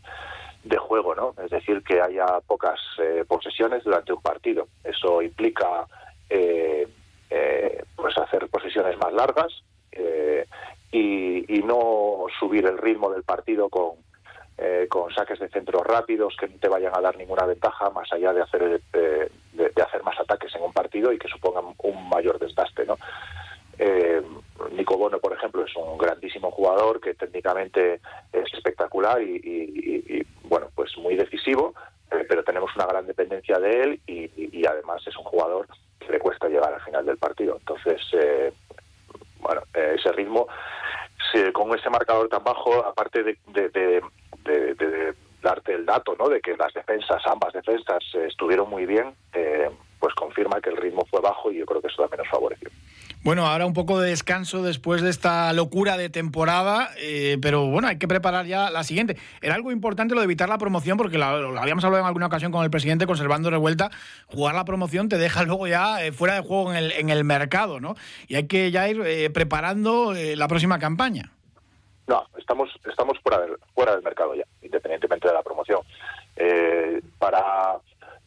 de 0.64 0.76
juego, 0.76 1.14
¿no? 1.14 1.34
Es 1.42 1.50
decir, 1.50 1.82
que 1.82 2.00
haya 2.00 2.26
pocas 2.46 2.78
eh, 2.98 3.24
posesiones 3.26 3.84
durante 3.84 4.12
un 4.12 4.20
partido. 4.20 4.68
Eso 4.84 5.22
implica 5.22 5.86
eh, 6.28 6.86
pues 7.96 8.16
hacer 8.18 8.48
posiciones 8.48 8.98
más 8.98 9.12
largas 9.12 9.52
y, 10.92 11.54
y, 11.54 11.62
no 11.62 12.26
subir 12.38 12.66
el 12.66 12.78
ritmo 12.78 13.10
del 13.10 13.22
partido 13.22 13.68
con, 13.68 13.92
con 14.88 15.12
saques 15.14 15.38
de 15.38 15.48
centros 15.48 15.82
rápidos 15.86 16.36
que 16.38 16.48
no 16.48 16.58
te 16.58 16.68
vayan 16.68 16.94
a 16.94 17.00
dar 17.00 17.16
ninguna 17.16 17.46
ventaja 17.46 17.90
más 17.90 18.12
allá 18.12 18.32
de 18.32 18.42
hacer 18.42 18.80
de, 18.92 19.82
hacer 19.82 20.02
más 20.02 20.18
ataques 20.18 20.54
en 20.54 20.62
un 20.62 20.72
partido 20.72 21.12
y 21.12 21.18
que 21.18 21.28
supongan 21.28 21.74
un 21.82 22.08
mayor 22.08 22.38
desgaste, 22.38 22.84
¿no? 22.86 22.96
Eh, 23.78 24.22
Nico 24.72 24.98
Bono, 24.98 25.18
por 25.18 25.32
ejemplo, 25.32 25.64
es 25.64 25.74
un 25.74 25.96
grandísimo 25.96 26.50
jugador 26.50 27.00
que 27.00 27.14
técnicamente 27.14 28.00
espectacular 29.00 29.22
y, 29.22 30.26
bueno, 30.44 30.68
pues 30.74 30.96
muy 30.98 31.16
decisivo, 31.16 31.74
eh, 32.10 32.24
pero 32.28 32.42
tenemos 32.42 32.74
una 32.76 32.86
gran 32.86 33.06
dependencia 33.06 33.58
de 33.58 33.82
él 33.82 34.00
y, 34.06 34.66
además 34.66 35.02
es 35.06 35.16
un 35.16 35.24
jugador 35.24 35.66
que 35.98 36.12
le 36.12 36.18
cuesta 36.18 36.48
llegar 36.48 36.72
al 36.72 36.80
final 36.82 37.06
del 37.06 37.16
partido. 37.16 37.56
Entonces, 37.58 38.00
eh, 38.12 38.52
bueno, 39.40 39.62
ese 39.74 40.12
ritmo, 40.12 40.46
con 41.52 41.76
ese 41.78 41.88
marcador 41.90 42.28
tan 42.28 42.44
bajo, 42.44 42.84
aparte 42.84 43.22
de, 43.22 44.02
darte 45.42 45.72
el 45.72 45.86
dato, 45.86 46.14
¿no? 46.18 46.28
De 46.28 46.40
que 46.40 46.56
las 46.56 46.72
defensas, 46.74 47.22
ambas 47.26 47.52
defensas, 47.52 48.02
estuvieron 48.14 48.68
muy 48.68 48.84
bien, 48.84 49.14
pues 49.98 50.14
confirma 50.14 50.60
que 50.60 50.70
el 50.70 50.76
ritmo 50.76 51.06
fue 51.10 51.20
bajo 51.20 51.50
y 51.50 51.58
yo 51.58 51.66
creo 51.66 51.80
que 51.80 51.88
eso 51.88 52.02
también 52.02 52.18
nos 52.18 52.28
favoreció. 52.28 52.39
Bueno, 53.22 53.46
ahora 53.46 53.66
un 53.66 53.74
poco 53.74 54.00
de 54.00 54.08
descanso 54.08 54.62
después 54.62 55.02
de 55.02 55.10
esta 55.10 55.52
locura 55.52 55.98
de 55.98 56.08
temporada, 56.08 56.88
eh, 56.96 57.36
pero 57.42 57.66
bueno, 57.66 57.86
hay 57.86 57.98
que 57.98 58.08
preparar 58.08 58.46
ya 58.46 58.70
la 58.70 58.82
siguiente. 58.82 59.18
Era 59.42 59.56
algo 59.56 59.72
importante 59.72 60.14
lo 60.14 60.22
de 60.22 60.24
evitar 60.24 60.48
la 60.48 60.56
promoción, 60.56 60.96
porque 60.96 61.18
lo, 61.18 61.26
habíamos 61.26 61.84
hablado 61.84 62.02
en 62.02 62.06
alguna 62.06 62.28
ocasión 62.28 62.50
con 62.50 62.64
el 62.64 62.70
presidente, 62.70 63.06
conservando 63.06 63.50
revuelta, 63.50 63.90
jugar 64.24 64.54
la 64.54 64.64
promoción 64.64 65.10
te 65.10 65.18
deja 65.18 65.42
luego 65.44 65.66
ya 65.66 66.02
eh, 66.02 66.12
fuera 66.12 66.32
de 66.34 66.40
juego 66.40 66.70
en 66.70 66.78
el, 66.78 66.92
en 66.92 67.10
el 67.10 67.24
mercado, 67.24 67.78
¿no? 67.78 67.94
Y 68.26 68.36
hay 68.36 68.46
que 68.46 68.70
ya 68.70 68.88
ir 68.88 69.02
eh, 69.04 69.28
preparando 69.28 70.14
la 70.14 70.48
próxima 70.48 70.78
campaña. 70.78 71.30
No, 72.06 72.24
estamos, 72.38 72.70
estamos 72.88 73.18
fuera, 73.22 73.42
del, 73.42 73.58
fuera 73.74 73.92
del 73.92 74.02
mercado 74.02 74.34
ya, 74.34 74.44
independientemente 74.62 75.28
de 75.28 75.34
la 75.34 75.42
promoción. 75.42 75.80
para 77.18 77.80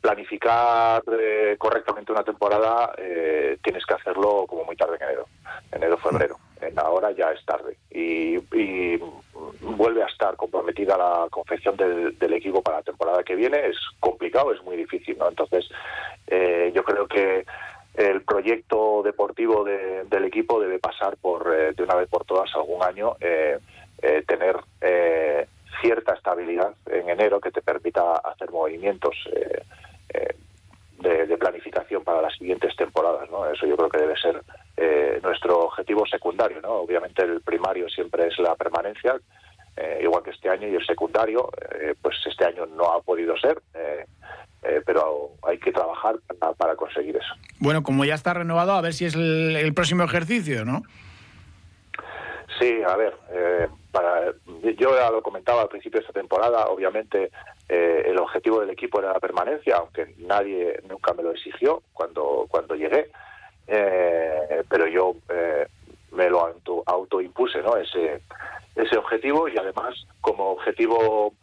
planificar 0.03 1.01
eh, 1.17 1.55
correctamente 1.57 2.11
una 2.11 2.25
temporada 2.25 2.93
eh, 2.97 3.57
tienes 3.63 3.85
que 3.85 3.93
hacerlo 3.93 4.45
como 4.45 4.65
muy 4.65 4.75
tarde 4.75 4.97
en 4.97 5.03
enero, 5.03 5.25
enero, 5.71 5.97
febrero. 5.97 6.37
En 6.59 6.77
ahora 6.77 7.11
ya 7.11 7.31
es 7.31 7.43
tarde. 7.45 7.77
Y, 7.89 8.37
vuelve 9.61 10.03
a 10.03 10.07
estar 10.07 10.35
comprometida 10.35 10.97
la 10.97 11.27
confección 11.29 11.75
del, 11.77 12.33
equipo 12.33 12.61
para 12.61 12.77
la 12.77 12.83
temporada 12.83 13.23
que 13.23 13.35
viene. 13.35 13.67
Es 13.67 13.77
complicado, 13.99 14.53
es 14.53 14.61
muy 14.63 14.75
difícil, 14.75 15.17
¿no? 15.17 15.29
Entonces, 15.29 15.69
eh, 16.27 16.71
yo 16.75 16.83
creo 16.83 17.07
que 17.07 17.45
el 17.95 18.21
proyecto 18.21 19.01
deportivo 19.03 19.63
del 19.63 20.25
equipo 20.25 20.59
debe 20.59 20.79
pasar 20.79 21.15
por, 21.17 21.49
de 21.75 21.83
una 21.83 21.95
vez 21.95 22.09
por 22.09 22.25
todas, 22.25 22.53
algún 22.55 22.83
año, 22.83 23.15
tener 24.27 24.57
cierta 25.81 26.13
estabilidad 26.13 26.73
en 26.87 27.09
enero 27.09 27.39
que 27.39 27.51
te 27.51 27.61
permita 27.61 28.17
hacer 28.17 28.51
movimientos 28.51 29.15
eh, 30.13 30.35
de, 30.99 31.37
planificación 31.37 32.03
para 32.03 32.21
las 32.21 32.37
siguientes 32.37 32.73
temporadas. 32.77 33.29
¿no? 33.29 33.45
Eso 33.51 33.65
yo 33.65 33.75
creo 33.75 33.89
que 33.89 33.97
debe 33.97 34.15
ser 34.15 34.41
eh, 34.77 35.19
nuestro 35.21 35.59
objetivo 35.65 36.05
secundario. 36.05 36.61
¿no? 36.61 36.75
Obviamente 36.75 37.23
el 37.23 37.41
primario 37.41 37.89
siempre 37.89 38.27
es 38.27 38.39
la 38.39 38.55
permanencia, 38.55 39.19
eh, 39.75 39.99
igual 40.01 40.23
que 40.23 40.29
este 40.29 40.49
año, 40.49 40.69
y 40.69 40.75
el 40.75 40.85
secundario, 40.85 41.49
pues 42.01 42.15
este 42.25 42.45
año 42.45 42.65
no 42.67 42.93
ha 42.93 43.01
podido 43.01 43.35
ser. 43.37 43.61
pero 44.85 45.31
hay 45.43 45.57
que 45.59 45.71
trabajar 45.71 46.15
para, 46.57 46.75
conseguir 46.75 47.17
eso. 47.17 47.33
Bueno, 47.63 47.81
como 47.81 48.03
ya 48.03 48.13
está 48.15 48.33
renovado, 48.33 48.73
a 48.73 48.81
ver 48.81 48.91
si 48.93 49.05
es 49.05 49.15
el, 49.15 49.73
próximo 49.73 50.03
ejercicio, 50.03 50.65
¿no? 50.65 50.83
Sí, 52.59 52.81
a 52.85 52.97
ver, 52.97 53.13
para, 53.89 54.33
yo 54.77 54.97
ya 54.97 55.09
lo 55.09 55.23
comentaba 55.23 55.61
al 55.61 55.69
principio 55.69 56.01
de 56.01 56.05
esta 56.05 56.19
temporada, 56.19 56.65
obviamente 56.65 57.31
eh, 57.69 58.03
el 58.05 58.19
objetivo 58.19 58.59
del 58.59 58.71
equipo 58.71 58.99
era 58.99 59.13
la 59.13 59.19
permanencia, 59.21 59.77
aunque 59.77 60.13
nadie 60.17 60.81
nunca 60.89 61.13
me 61.13 61.23
lo 61.23 61.31
exigió 61.31 61.81
cuando, 61.93 62.47
cuando 62.49 62.75
llegué, 62.75 63.09
eh, 63.67 64.63
pero 64.67 64.85
yo 64.87 65.15
eh, 65.29 65.65
me 66.11 66.29
lo 66.29 66.45
auto, 66.45 66.83
autoimpuse 66.85 67.61
¿no? 67.61 67.77
ese, 67.77 68.23
ese 68.75 68.97
objetivo 68.97 69.47
y 69.47 69.57
además 69.57 70.05
como 70.19 70.51
objetivo 70.51 71.33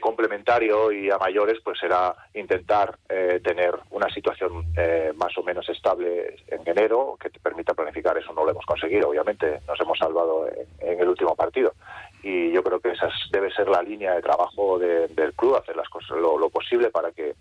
complementario 0.00 0.92
y 0.92 1.10
a 1.10 1.18
mayores 1.18 1.58
pues 1.64 1.82
era 1.82 2.14
intentar 2.34 2.96
tener 3.42 3.74
una 3.90 4.08
situación 4.10 4.64
más 5.16 5.36
o 5.36 5.42
menos 5.42 5.68
estable 5.68 6.36
en 6.46 6.60
enero 6.64 7.16
que 7.20 7.30
te 7.30 7.40
permita 7.40 7.74
planificar. 7.74 8.16
Eso 8.16 8.32
no 8.32 8.44
lo 8.44 8.50
hemos 8.50 8.64
conseguido 8.64 9.08
obviamente. 9.08 9.60
Nos 9.66 9.80
hemos 9.80 9.98
salvado 9.98 10.46
en 10.80 11.00
el 11.00 11.08
último 11.08 11.34
partido. 11.34 11.74
Y 12.22 12.52
yo 12.52 12.62
creo 12.62 12.78
que 12.80 12.90
esa 12.90 13.08
debe 13.32 13.52
ser 13.52 13.68
la 13.68 13.82
línea 13.82 14.14
de 14.14 14.22
trabajo 14.22 14.78
del 14.78 15.32
club, 15.34 15.56
hacer 15.56 15.76
las 15.76 15.88
cosas 15.88 16.18
lo, 16.18 16.48
posible 16.50 16.90
para 16.90 17.10
que 17.10 17.34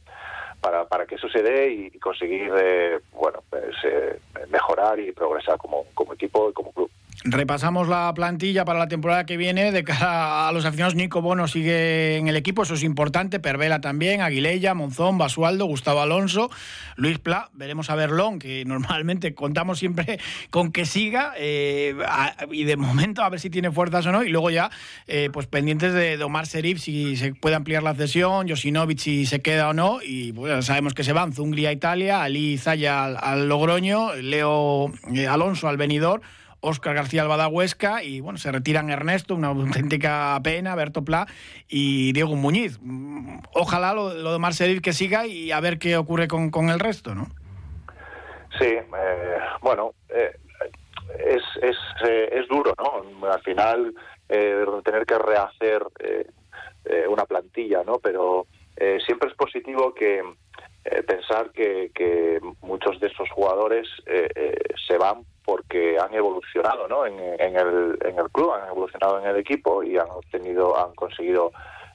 para, 0.59 0.85
para 0.85 1.05
que 1.05 1.15
eso 1.15 1.27
se 1.29 1.41
dé 1.41 1.69
y 1.69 1.99
conseguir 1.99 2.51
eh, 2.55 2.99
bueno 3.11 3.43
pues, 3.49 3.75
eh, 3.83 4.19
mejorar 4.49 4.99
y 4.99 5.11
progresar 5.11 5.57
como, 5.57 5.85
como 5.93 6.13
equipo 6.13 6.49
y 6.49 6.53
como 6.53 6.71
club. 6.71 6.89
Repasamos 7.23 7.87
la 7.87 8.11
plantilla 8.15 8.65
para 8.65 8.79
la 8.79 8.87
temporada 8.87 9.27
que 9.27 9.37
viene 9.37 9.71
de 9.71 9.83
cara 9.83 10.47
a 10.47 10.51
los 10.51 10.65
aficionados. 10.65 10.95
Nico 10.95 11.21
Bono 11.21 11.47
sigue 11.47 12.17
en 12.17 12.27
el 12.27 12.35
equipo, 12.35 12.63
eso 12.63 12.73
es 12.73 12.81
importante. 12.81 13.39
Pervela 13.39 13.79
también, 13.79 14.21
Aguilella, 14.21 14.73
Monzón, 14.73 15.19
Basualdo, 15.19 15.65
Gustavo 15.65 16.01
Alonso, 16.01 16.49
Luis 16.95 17.19
Pla. 17.19 17.51
Veremos 17.53 17.91
a 17.91 17.95
Berlón, 17.95 18.39
que 18.39 18.65
normalmente 18.65 19.35
contamos 19.35 19.77
siempre 19.77 20.19
con 20.49 20.71
que 20.71 20.85
siga. 20.85 21.33
Eh, 21.37 21.95
y 22.51 22.63
de 22.63 22.75
momento 22.75 23.21
a 23.21 23.29
ver 23.29 23.39
si 23.39 23.51
tiene 23.51 23.71
fuerzas 23.71 24.03
o 24.07 24.11
no. 24.11 24.23
Y 24.23 24.29
luego 24.29 24.49
ya, 24.49 24.71
eh, 25.05 25.29
pues 25.31 25.45
pendientes 25.45 25.93
de, 25.93 26.21
Omar 26.23 26.47
Serif, 26.47 26.79
si 26.79 27.17
se 27.17 27.35
puede 27.35 27.55
ampliar 27.55 27.83
la 27.83 27.93
cesión, 27.93 28.49
Josinovic 28.49 28.97
si 28.97 29.27
se 29.27 29.41
queda 29.41 29.69
o 29.69 29.73
no. 29.73 29.99
Y 30.01 30.31
bueno, 30.31 30.63
sabemos 30.63 30.95
que 30.95 31.03
se 31.03 31.13
van 31.13 31.33
Zungli 31.33 31.67
a 31.67 31.71
Italia, 31.71 32.23
Ali 32.23 32.57
Zaya 32.57 33.05
al, 33.05 33.47
Logroño, 33.47 34.15
Leo 34.15 34.91
eh, 35.13 35.27
Alonso 35.27 35.67
al 35.67 35.77
Benidorm. 35.77 36.23
Óscar 36.61 36.95
García 36.95 37.23
Albada 37.23 37.47
Huesca 37.47 38.03
y 38.03 38.21
bueno, 38.21 38.37
se 38.37 38.51
retiran 38.51 38.89
Ernesto, 38.89 39.35
una 39.35 39.49
auténtica 39.49 40.39
pena, 40.43 40.75
Berto 40.75 41.03
Pla 41.03 41.27
y 41.67 42.13
Diego 42.13 42.35
Muñiz. 42.35 42.79
Ojalá 43.53 43.93
lo, 43.93 44.31
de 44.31 44.39
Marcelil 44.39 44.81
que 44.81 44.93
siga 44.93 45.25
y 45.25 45.51
a 45.51 45.59
ver 45.59 45.79
qué 45.79 45.97
ocurre 45.97 46.27
con, 46.27 46.51
con 46.51 46.69
el 46.69 46.79
resto, 46.79 47.15
¿no? 47.15 47.27
Sí, 48.59 48.67
eh, 48.67 49.37
bueno, 49.61 49.93
eh, 50.09 50.35
es, 51.17 51.43
es, 51.61 51.77
eh, 52.07 52.29
es, 52.31 52.47
duro, 52.47 52.73
¿no? 52.77 53.27
Al 53.27 53.41
final 53.41 53.93
tener 54.83 55.05
que 55.05 55.17
rehacer 55.17 55.83
una 57.09 57.25
plantilla, 57.25 57.83
¿no? 57.83 57.99
Pero 57.99 58.47
siempre 59.05 59.29
es 59.29 59.35
positivo 59.35 59.93
que 59.93 60.23
pensar 61.05 61.51
que, 61.51 61.91
que, 61.93 62.39
muchos 62.61 62.99
de 62.99 63.07
esos 63.07 63.29
jugadores 63.31 63.87
se 64.87 64.97
van 64.97 65.25
porque 65.43 65.97
han 65.99 66.13
evolucionado 66.13 66.87
¿no? 66.87 67.05
en, 67.05 67.19
el, 67.19 67.97
en 68.05 68.19
el 68.19 68.29
club, 68.31 68.51
han 68.53 68.67
evolucionado 68.67 69.19
en 69.19 69.27
el 69.27 69.37
equipo 69.37 69.83
y 69.83 69.97
han 69.97 70.09
obtenido, 70.09 70.77
han 70.77 70.93
conseguido 70.95 71.51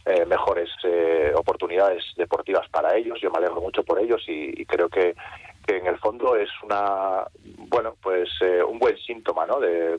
eh, 0.08 0.24
mejores 0.24 0.70
eh, 0.84 1.32
oportunidades 1.34 2.04
deportivas 2.16 2.68
para 2.70 2.96
ellos. 2.96 3.18
Yo 3.20 3.28
me 3.30 3.38
alegro 3.38 3.60
mucho 3.60 3.82
por 3.82 3.98
ellos 3.98 4.22
y, 4.28 4.64
creo 4.64 4.88
que, 4.88 5.16
que, 5.66 5.78
en 5.78 5.86
el 5.86 5.98
fondo 5.98 6.36
es 6.36 6.48
una 6.62 7.24
bueno 7.68 7.96
pues 8.00 8.28
eh, 8.40 8.62
un 8.62 8.78
buen 8.78 8.96
síntoma 8.98 9.46
¿no? 9.46 9.58
de, 9.58 9.98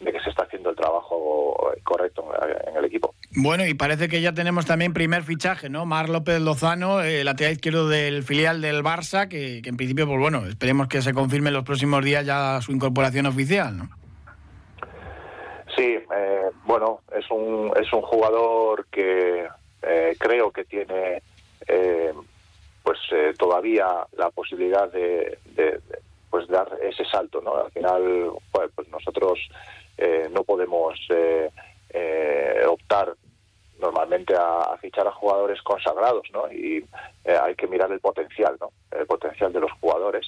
de, 0.00 0.12
que 0.12 0.20
se 0.20 0.30
está 0.30 0.44
haciendo 0.44 0.70
el 0.70 0.76
trabajo 0.76 1.72
correcto 1.82 2.30
en 2.68 2.76
el 2.76 2.84
equipo. 2.84 3.12
Bueno, 3.36 3.66
y 3.66 3.74
parece 3.74 4.08
que 4.08 4.22
ya 4.22 4.32
tenemos 4.32 4.64
también 4.64 4.94
primer 4.94 5.22
fichaje, 5.22 5.68
¿no? 5.68 5.84
Mar 5.84 6.08
López 6.08 6.40
Lozano, 6.40 7.02
eh, 7.02 7.24
lateral 7.24 7.52
izquierdo 7.52 7.88
del 7.88 8.22
filial 8.22 8.62
del 8.62 8.82
Barça, 8.82 9.28
que, 9.28 9.60
en 9.62 9.76
principio, 9.76 10.06
pues 10.06 10.18
bueno, 10.18 10.46
esperemos 10.46 10.88
que 10.88 11.02
se 11.02 11.12
confirme 11.12 11.48
en 11.48 11.54
los 11.54 11.64
próximos 11.64 12.02
días 12.02 12.24
ya 12.24 12.58
su 12.62 12.72
incorporación 12.72 13.26
oficial, 13.26 13.76
¿no? 13.76 13.90
Sí, 15.76 15.98
eh, 16.16 16.50
bueno, 16.64 17.00
es 17.14 17.30
un, 17.30 17.70
es 17.76 17.92
un 17.92 18.00
jugador 18.00 18.86
que 18.90 19.46
eh, 19.82 20.16
creo 20.18 20.50
que 20.50 20.64
tiene 20.64 21.22
pues 22.82 22.98
todavía 23.38 23.86
la 24.16 24.30
posibilidad 24.30 24.90
de, 24.90 25.38
pues 26.30 26.48
dar 26.48 26.66
ese 26.82 27.04
salto, 27.04 27.42
¿no? 27.42 27.58
Al 27.58 27.70
final, 27.72 28.30
pues 28.50 28.88
nosotros 28.88 29.38
no 30.32 30.42
podemos 30.44 30.98
eh, 31.90 32.64
optar 32.66 33.14
normalmente 33.80 34.34
a, 34.34 34.76
fichar 34.80 35.06
a 35.06 35.12
jugadores 35.12 35.62
consagrados, 35.62 36.26
¿no? 36.32 36.50
Y 36.52 36.84
eh, 37.24 37.38
hay 37.40 37.54
que 37.54 37.68
mirar 37.68 37.90
el 37.92 38.00
potencial, 38.00 38.56
¿no? 38.60 38.70
El 38.90 39.06
potencial 39.06 39.52
de 39.52 39.60
los 39.60 39.70
jugadores 39.80 40.26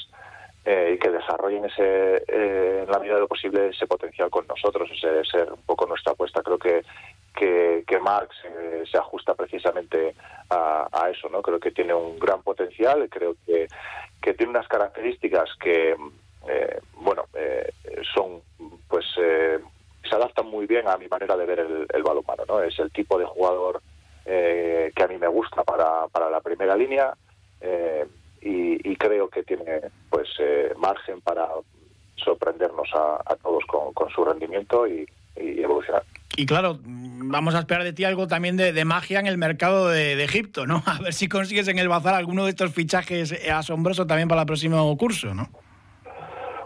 eh, 0.64 0.92
y 0.94 0.98
que 0.98 1.10
desarrollen 1.10 1.64
ese, 1.64 2.22
en 2.28 2.90
la 2.90 2.98
medida 2.98 3.14
de 3.14 3.20
lo 3.20 3.28
posible 3.28 3.68
ese 3.68 3.86
potencial 3.86 4.30
con 4.30 4.46
nosotros. 4.46 4.88
Ese 4.92 5.08
debe 5.08 5.24
ser 5.24 5.52
un 5.52 5.62
poco 5.62 5.86
nuestra 5.86 6.12
apuesta. 6.12 6.42
Creo 6.42 6.58
que 6.58 6.82
que, 7.34 7.84
que 7.86 8.00
Marx 8.00 8.36
se 8.90 8.98
ajusta 8.98 9.34
precisamente 9.34 10.14
a, 10.50 10.88
a, 10.92 11.10
eso, 11.10 11.28
¿no? 11.28 11.40
Creo 11.42 11.60
que 11.60 11.70
tiene 11.70 11.94
un 11.94 12.18
gran 12.18 12.42
potencial, 12.42 13.08
creo 13.08 13.36
que, 13.46 13.68
que 14.20 14.34
tiene 14.34 14.50
unas 14.50 14.66
características 14.66 15.48
que 15.60 15.94
bueno, 16.96 17.24
son, 18.14 18.42
pues, 18.88 19.06
se 19.14 20.16
adaptan 20.16 20.46
muy 20.46 20.66
bien 20.66 20.79
a 20.92 20.98
mi 20.98 21.08
manera 21.08 21.36
de 21.36 21.46
ver 21.46 21.60
el, 21.60 21.86
el 21.92 22.02
balonmano, 22.02 22.44
¿no? 22.46 22.62
Es 22.62 22.78
el 22.78 22.90
tipo 22.90 23.18
de 23.18 23.24
jugador 23.24 23.80
que 24.24 25.02
a 25.02 25.08
mí 25.08 25.18
me 25.18 25.26
gusta 25.26 25.64
para, 25.64 26.06
para 26.08 26.30
la 26.30 26.40
primera 26.40 26.76
línea 26.76 27.12
y, 28.42 28.96
creo 28.96 29.28
que 29.28 29.42
tiene, 29.42 29.80
pues, 30.10 30.28
margen 30.76 31.20
para 31.20 31.48
sorprendernos 32.16 32.88
a, 32.94 33.36
todos 33.36 33.64
con, 33.66 34.10
su 34.10 34.24
rendimiento 34.24 34.86
y, 34.86 35.06
evolucionar. 35.36 36.02
Y 36.36 36.46
claro, 36.46 36.78
vamos 36.82 37.54
a 37.54 37.60
esperar 37.60 37.82
de 37.82 37.92
ti 37.92 38.04
algo 38.04 38.26
también 38.26 38.56
de, 38.56 38.84
magia 38.84 39.20
en 39.20 39.26
el 39.26 39.38
mercado 39.38 39.88
de, 39.88 40.22
Egipto, 40.22 40.66
¿no? 40.66 40.82
A 40.86 41.00
ver 41.02 41.12
si 41.12 41.28
consigues 41.28 41.68
en 41.68 41.78
el 41.78 41.88
bazar 41.88 42.14
alguno 42.14 42.44
de 42.44 42.50
estos 42.50 42.72
fichajes 42.72 43.32
asombrosos 43.48 44.06
también 44.06 44.28
para 44.28 44.42
el 44.42 44.46
próximo 44.46 44.96
curso, 44.96 45.34
¿no? 45.34 45.48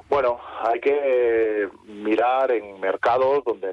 Bueno, 0.09 0.38
hay 0.62 0.81
que 0.81 1.69
mirar 1.87 2.50
en 2.50 2.78
mercados 2.78 3.43
donde 3.45 3.73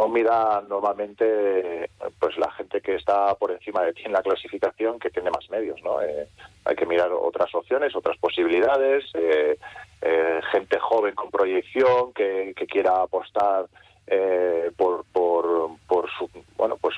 no 0.00 0.08
mira 0.08 0.62
normalmente 0.66 1.90
pues 2.18 2.36
la 2.38 2.50
gente 2.52 2.80
que 2.80 2.94
está 2.94 3.34
por 3.34 3.50
encima 3.50 3.82
de 3.82 3.92
ti 3.92 4.02
en 4.06 4.12
la 4.12 4.22
clasificación 4.22 4.98
que 4.98 5.10
tiene 5.10 5.30
más 5.30 5.50
medios, 5.50 5.78
¿no? 5.82 6.00
Eh, 6.00 6.26
hay 6.64 6.74
que 6.74 6.86
mirar 6.86 7.12
otras 7.12 7.54
opciones, 7.54 7.94
otras 7.94 8.16
posibilidades, 8.16 9.04
eh, 9.12 9.58
eh, 10.00 10.40
gente 10.52 10.78
joven 10.78 11.14
con 11.14 11.30
proyección 11.30 12.14
que, 12.14 12.54
quiera 12.66 13.02
apostar 13.02 13.66
eh, 14.06 14.70
por, 14.74 15.04
por, 15.12 15.76
por, 15.86 16.08
su 16.16 16.30
bueno 16.56 16.78
pues 16.80 16.96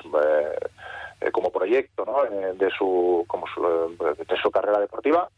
eh, 1.19 1.31
como 1.31 1.51
proyecto 1.51 2.05
¿no? 2.05 2.23
de 2.53 2.69
su 2.69 3.25
como 3.27 3.45
de 3.47 4.37
su 4.41 4.51
carrera 4.51 4.79
deportiva 4.79 5.29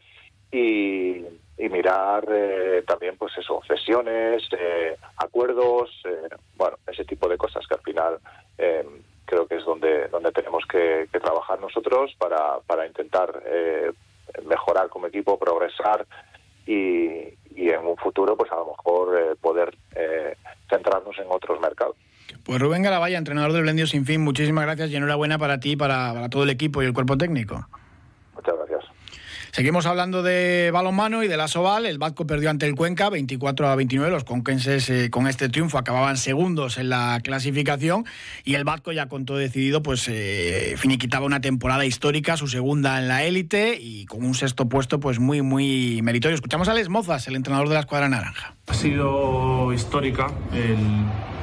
y, 0.50 1.24
mirar 1.58 2.24
también 2.86 3.16
pues 3.18 3.36
eso 3.36 3.60
cesiones 3.66 4.42
acuerdos 5.16 5.90
bueno 6.56 6.78
ese 6.86 7.04
tipo 7.04 7.28
de 7.28 7.36
cosas 7.36 7.66
que 7.66 7.74
al 7.74 7.80
final 7.80 8.18
creo 9.24 9.46
que 9.46 9.56
es 9.56 9.64
donde 9.64 10.08
donde 10.08 10.32
tenemos 10.32 10.64
que, 10.66 11.08
que 11.12 11.20
trabajar 11.20 11.60
nosotros 11.60 12.14
para 12.18 12.60
para 12.66 12.86
intentar 12.86 13.42
mejorar 14.44 14.88
como 14.88 15.08
equipo 15.08 15.38
progresar 15.38 16.06
y, 16.66 17.34
y 17.56 17.70
en 17.70 17.84
un 17.86 17.96
futuro 17.96 18.36
pues 18.36 18.52
a 18.52 18.56
lo 18.56 18.66
mejor 18.66 19.18
eh, 19.18 19.34
poder 19.40 19.74
eh, 19.94 20.36
centrarnos 20.68 21.16
en 21.18 21.26
otros 21.28 21.60
mercados. 21.60 21.96
Pues 22.44 22.60
Rubén 22.60 22.82
Garabaya, 22.82 23.18
entrenador 23.18 23.52
del 23.52 23.62
Blendio 23.62 23.86
Sin 23.86 24.04
Fin, 24.04 24.20
muchísimas 24.22 24.64
gracias 24.66 24.90
y 24.90 24.96
enhorabuena 24.96 25.38
para 25.38 25.58
ti, 25.58 25.76
para, 25.76 26.12
para 26.12 26.28
todo 26.28 26.42
el 26.42 26.50
equipo 26.50 26.82
y 26.82 26.86
el 26.86 26.92
cuerpo 26.92 27.16
técnico. 27.16 27.66
Seguimos 29.56 29.86
hablando 29.86 30.22
de 30.22 30.70
balonmano 30.70 31.22
y 31.22 31.28
de 31.28 31.38
la 31.38 31.48
Soval. 31.48 31.86
El 31.86 31.96
Vasco 31.96 32.26
perdió 32.26 32.50
ante 32.50 32.66
el 32.66 32.74
Cuenca 32.74 33.08
24 33.08 33.68
a 33.68 33.74
29. 33.74 34.12
Los 34.12 34.24
conquenses 34.24 34.90
eh, 34.90 35.08
con 35.08 35.26
este 35.26 35.48
triunfo 35.48 35.78
acababan 35.78 36.18
segundos 36.18 36.76
en 36.76 36.90
la 36.90 37.20
clasificación 37.24 38.04
y 38.44 38.52
el 38.52 38.64
Vasco 38.64 38.92
ya 38.92 39.08
con 39.08 39.24
todo 39.24 39.38
decidido 39.38 39.82
pues 39.82 40.08
eh, 40.08 40.74
finiquitaba 40.76 41.24
una 41.24 41.40
temporada 41.40 41.86
histórica, 41.86 42.36
su 42.36 42.48
segunda 42.48 42.98
en 42.98 43.08
la 43.08 43.24
élite 43.24 43.78
y 43.80 44.04
con 44.04 44.26
un 44.26 44.34
sexto 44.34 44.68
puesto 44.68 45.00
pues 45.00 45.20
muy 45.20 45.40
muy 45.40 46.02
meritorio. 46.02 46.34
Escuchamos 46.34 46.68
a 46.68 46.74
Les 46.74 46.90
Mozas, 46.90 47.26
el 47.26 47.34
entrenador 47.34 47.68
de 47.68 47.74
la 47.76 47.80
escuadra 47.80 48.10
naranja. 48.10 48.54
Ha 48.66 48.74
sido 48.74 49.72
histórica 49.72 50.26
el 50.52 50.76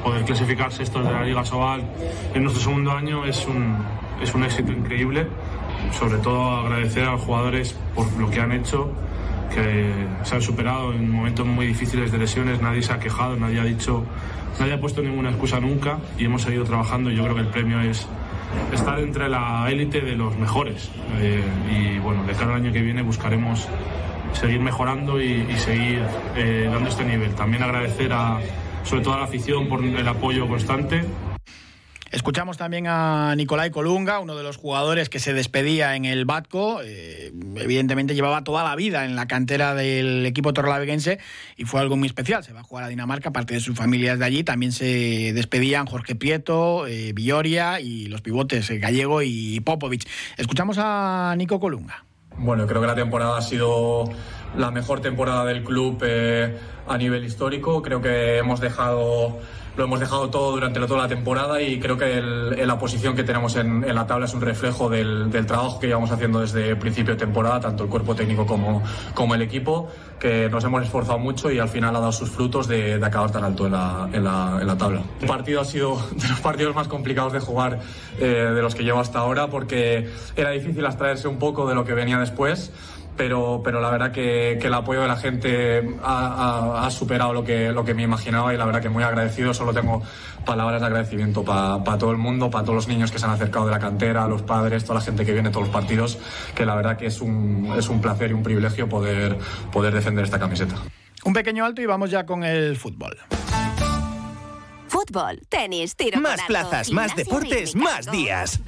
poder 0.04 0.24
clasificarse 0.24 0.84
esto 0.84 1.02
de 1.02 1.12
la 1.12 1.24
Liga 1.24 1.44
Sobal 1.46 1.82
en 2.36 2.44
nuestro 2.44 2.64
segundo 2.64 2.92
año 2.92 3.26
es 3.26 3.44
un, 3.48 3.76
es 4.22 4.36
un 4.36 4.44
éxito 4.44 4.72
increíble 4.72 5.26
sobre 5.92 6.18
todo 6.18 6.58
agradecer 6.58 7.04
a 7.06 7.12
los 7.14 7.22
jugadores 7.22 7.76
por 7.96 8.12
lo 8.14 8.30
que 8.30 8.40
han 8.40 8.52
hecho, 8.52 8.92
que 9.54 9.94
se 10.24 10.36
han 10.36 10.42
superado 10.42 10.94
en 10.94 11.10
momentos 11.10 11.46
muy 11.46 11.68
difíciles 11.68 12.12
de 12.12 12.18
lesiones, 12.18 12.62
nadie 12.62 12.82
se 12.82 12.94
ha 12.94 13.00
quejado, 13.00 13.36
nadie 13.36 13.60
ha 13.60 13.66
dicho, 13.66 14.04
nadie 14.60 14.74
ha 14.74 14.80
puesto 14.80 15.02
ninguna 15.02 15.30
excusa 15.30 15.60
nunca 15.60 16.00
y 16.18 16.26
hemos 16.26 16.42
seguido 16.42 16.64
trabajando 16.64 17.12
y 17.12 17.16
yo 17.16 17.24
creo 17.24 17.36
que 17.36 17.42
el 17.42 17.48
premio 17.48 17.82
es 17.82 18.08
estar 18.72 19.00
entre 19.00 19.30
la 19.30 19.66
élite 19.70 20.02
de 20.02 20.16
los 20.16 20.38
mejores. 20.38 20.90
Eh, 21.20 21.44
y 21.72 22.00
bueno, 22.00 22.24
de 22.24 22.34
cada 22.34 22.56
año 22.56 22.72
que 22.72 22.82
viene 22.82 23.02
buscaremos 23.02 23.68
seguir 24.34 24.60
mejorando 24.60 25.22
y, 25.22 25.46
seguir 25.58 26.02
eh, 26.36 26.70
dando 26.72 26.90
este 26.90 27.06
nivel. 27.06 27.34
También 27.36 27.64
agradecer 27.64 28.12
a, 28.14 28.40
sobre 28.84 29.04
todo 29.04 29.14
a 29.14 29.18
la 29.20 29.24
afición 29.26 29.68
por 29.68 29.84
el 29.84 30.08
apoyo 30.08 30.48
constante 30.48 31.04
Escuchamos 32.14 32.58
también 32.58 32.86
a 32.86 33.34
Nicolai 33.36 33.72
Colunga, 33.72 34.20
uno 34.20 34.36
de 34.36 34.44
los 34.44 34.58
jugadores 34.58 35.10
que 35.10 35.18
se 35.18 35.34
despedía 35.34 35.96
en 35.96 36.06
el 36.06 36.26
Batco. 36.26 36.80
Eh, 36.84 37.34
evidentemente 37.56 38.14
llevaba 38.14 38.44
toda 38.44 38.64
la 38.64 38.76
vida 38.76 39.06
en 39.06 39.16
la 39.16 39.28
cantera 39.28 39.74
del 39.74 40.24
equipo 40.28 40.54
torlaveguense 40.54 41.18
y 41.58 41.66
fue 41.66 41.82
algo 41.82 41.98
muy 41.98 42.06
especial. 42.06 42.44
Se 42.44 42.54
va 42.54 42.60
a 42.60 42.64
jugar 42.64 42.84
a 42.84 42.88
Dinamarca, 42.90 43.32
parte 43.32 43.56
de 43.56 43.60
sus 43.62 43.76
familias 43.76 44.20
de 44.20 44.26
allí. 44.26 44.44
También 44.44 44.74
se 44.74 45.34
despedían 45.34 45.88
Jorge 45.88 46.14
Prieto, 46.14 46.86
eh, 46.86 47.14
Villoria 47.14 47.80
y 47.80 48.06
los 48.06 48.22
pivotes 48.22 48.70
eh, 48.70 48.78
Gallego 48.78 49.24
y 49.24 49.60
Popovic. 49.62 50.08
Escuchamos 50.38 50.78
a 50.80 51.34
Nico 51.36 51.60
Colunga. 51.60 52.06
Bueno, 52.38 52.68
creo 52.68 52.80
que 52.80 52.88
la 52.88 52.96
temporada 52.96 53.40
ha 53.40 53.42
sido 53.42 54.04
la 54.56 54.70
mejor 54.70 55.02
temporada 55.02 55.46
del 55.46 55.64
club 55.64 56.04
a 56.88 56.98
nivel 57.00 57.26
histórico. 57.26 57.82
Creo 57.82 58.04
que 58.04 58.38
hemos 58.38 58.60
dejado 58.60 59.40
lo 59.76 59.86
hemos 59.86 60.00
dejado 60.00 60.30
todo 60.30 60.52
durante 60.52 60.80
toda 60.80 61.04
la 61.04 61.08
temporada 61.08 61.62
y 61.62 61.80
creo 61.80 61.98
que 61.98 62.22
la 62.22 62.78
posición 62.78 63.16
que 63.16 63.24
tenemos 63.24 63.56
en, 63.56 63.82
la 63.94 64.06
tabla 64.06 64.26
es 64.26 64.34
un 64.34 64.42
reflejo 64.42 64.90
del, 64.90 65.30
trabajo 65.48 65.80
que 65.80 65.88
llevamos 65.88 66.12
haciendo 66.12 66.42
desde 66.42 66.70
el 66.70 66.78
principio 66.78 67.14
de 67.14 67.20
temporada, 67.20 67.60
tanto 67.60 67.84
el 67.84 67.90
cuerpo 67.90 68.16
técnico 68.16 68.46
como, 68.46 68.84
como 69.14 69.34
el 69.36 69.42
equipo, 69.42 69.90
que 70.20 70.48
nos 70.50 70.64
hemos 70.64 70.84
esforzado 70.84 71.18
mucho 71.18 71.52
y 71.52 71.60
al 71.60 71.70
final 71.70 71.96
ha 71.96 72.00
dado 72.00 72.12
sus 72.12 72.30
frutos 72.30 72.68
de, 72.68 73.00
acabar 73.04 73.32
tan 73.32 73.44
alto 73.44 73.66
en 73.66 73.72
la, 73.72 74.10
en, 74.14 74.24
la, 74.24 74.78
tabla. 74.78 75.02
El 75.20 75.28
partido 75.28 75.62
ha 75.62 75.66
sido 75.66 75.98
de 76.16 76.28
los 76.28 76.40
partidos 76.40 76.76
más 76.76 76.88
complicados 76.88 77.34
de 77.34 77.40
jugar 77.40 77.80
eh, 78.20 78.26
de 78.26 78.62
los 78.62 78.76
que 78.76 78.84
llevo 78.84 79.00
hasta 79.00 79.20
ahora 79.20 79.48
porque 79.48 80.10
era 80.36 80.52
difícil 80.52 80.86
abstraerse 80.86 81.28
un 81.28 81.40
poco 81.40 81.68
de 81.68 81.76
lo 81.76 81.84
que 81.84 81.94
venía 81.94 82.20
después 82.20 82.72
pero, 83.16 83.62
pero 83.64 83.80
la 83.82 83.90
verdad 83.90 84.12
que, 84.12 84.54
el 84.54 84.74
apoyo 84.74 85.02
de 85.02 85.08
la 85.08 85.18
gente 85.18 85.98
ha, 86.04 86.88
superado 86.92 87.34
lo 87.34 87.44
que, 87.44 87.72
lo 87.72 87.84
que 87.86 87.94
me 87.94 88.04
imaginaba 88.04 88.54
y 88.54 88.58
la 88.58 88.66
verdad 88.66 88.82
que 88.82 88.90
muy 88.90 89.04
agradecido. 89.04 89.54
Solo 89.54 89.74
tengo 89.74 90.02
palabras 90.46 90.82
de 90.82 90.88
agradecimiento 90.88 91.44
para 91.44 91.98
todo 91.98 92.12
el 92.12 92.18
mundo, 92.18 92.50
para 92.50 92.64
todos 92.64 92.76
los 92.76 92.88
niños 92.88 93.12
que 93.12 93.20
se 93.20 93.26
han 93.26 93.32
acercado 93.32 93.66
de 93.66 93.72
la 93.72 93.80
cantera, 93.80 94.28
los 94.28 94.42
padres, 94.42 94.84
toda 94.84 95.00
la 95.00 95.06
gente 95.06 95.26
que 95.26 95.34
viene 95.34 95.50
todos 95.50 95.68
los 95.68 95.74
partidos, 95.74 96.18
que 96.56 96.66
la 96.66 96.76
verdad 96.76 96.98
que 96.98 97.08
es 97.08 97.22
un, 97.22 97.74
es 97.78 97.90
un 97.90 98.02
placer 98.02 98.32
y 98.32 98.34
un 98.34 98.44
privilegio 98.44 98.90
poder, 98.90 99.38
poder 99.72 99.94
defender 99.94 100.24
esta 100.24 100.40
camiseta. 100.40 100.76
Un 101.26 101.34
pequeño 101.34 101.66
alto 101.66 101.82
y 101.82 101.86
vamos 101.86 102.12
ya 102.12 102.26
con 102.26 102.44
el 102.44 102.76
fútbol. 102.76 103.18
Fútbol, 104.88 105.42
tenis, 105.50 105.96
tiro. 105.96 106.20
Más 106.20 106.42
plazas, 106.44 106.92
más 106.92 107.16
deportes, 107.16 107.76
más 107.76 108.12
días. 108.12 108.62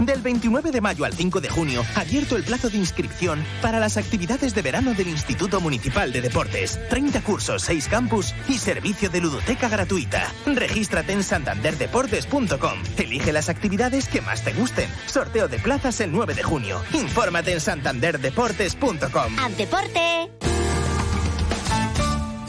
Del 0.00 0.22
29 0.22 0.70
de 0.70 0.80
mayo 0.80 1.04
al 1.04 1.12
5 1.12 1.40
de 1.40 1.48
junio, 1.48 1.84
abierto 1.94 2.36
el 2.36 2.42
plazo 2.42 2.70
de 2.70 2.78
inscripción 2.78 3.44
para 3.60 3.78
las 3.78 3.96
actividades 3.96 4.54
de 4.54 4.62
verano 4.62 4.94
del 4.94 5.08
Instituto 5.08 5.60
Municipal 5.60 6.10
de 6.12 6.22
Deportes. 6.22 6.80
30 6.88 7.22
cursos, 7.22 7.62
6 7.62 7.88
campus 7.88 8.34
y 8.48 8.58
servicio 8.58 9.10
de 9.10 9.20
ludoteca 9.20 9.68
gratuita. 9.68 10.32
Regístrate 10.46 11.12
en 11.12 11.22
santanderdeportes.com. 11.22 12.82
Elige 12.96 13.32
las 13.32 13.48
actividades 13.48 14.08
que 14.08 14.20
más 14.20 14.42
te 14.42 14.52
gusten. 14.52 14.88
Sorteo 15.06 15.48
de 15.48 15.58
plazas 15.58 16.00
el 16.00 16.12
9 16.12 16.34
de 16.34 16.42
junio. 16.42 16.80
Infórmate 16.92 17.52
en 17.52 17.60
santanderdeportes.com. 17.60 19.38
¡Al! 19.38 20.39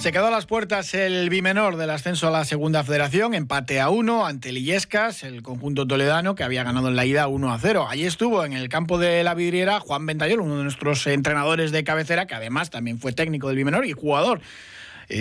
Se 0.01 0.11
quedó 0.11 0.25
a 0.25 0.31
las 0.31 0.47
puertas 0.47 0.95
el 0.95 1.29
bimenor 1.29 1.77
del 1.77 1.91
ascenso 1.91 2.27
a 2.27 2.31
la 2.31 2.43
segunda 2.43 2.83
federación, 2.83 3.35
empate 3.35 3.79
a 3.79 3.89
uno 3.89 4.25
ante 4.25 4.51
Lillescas, 4.51 5.21
el 5.21 5.43
conjunto 5.43 5.85
toledano 5.85 6.33
que 6.33 6.43
había 6.43 6.63
ganado 6.63 6.87
en 6.87 6.95
la 6.95 7.05
ida 7.05 7.27
1 7.27 7.53
a 7.53 7.59
0. 7.59 7.85
Allí 7.87 8.07
estuvo 8.07 8.43
en 8.43 8.53
el 8.53 8.67
campo 8.67 8.97
de 8.97 9.23
la 9.23 9.35
vidriera 9.35 9.79
Juan 9.79 10.07
Ventayol, 10.07 10.41
uno 10.41 10.57
de 10.57 10.63
nuestros 10.63 11.05
entrenadores 11.05 11.71
de 11.71 11.83
cabecera, 11.83 12.25
que 12.25 12.33
además 12.33 12.71
también 12.71 12.97
fue 12.97 13.13
técnico 13.13 13.47
del 13.49 13.57
bimenor 13.57 13.85
y 13.85 13.91
jugador. 13.91 14.41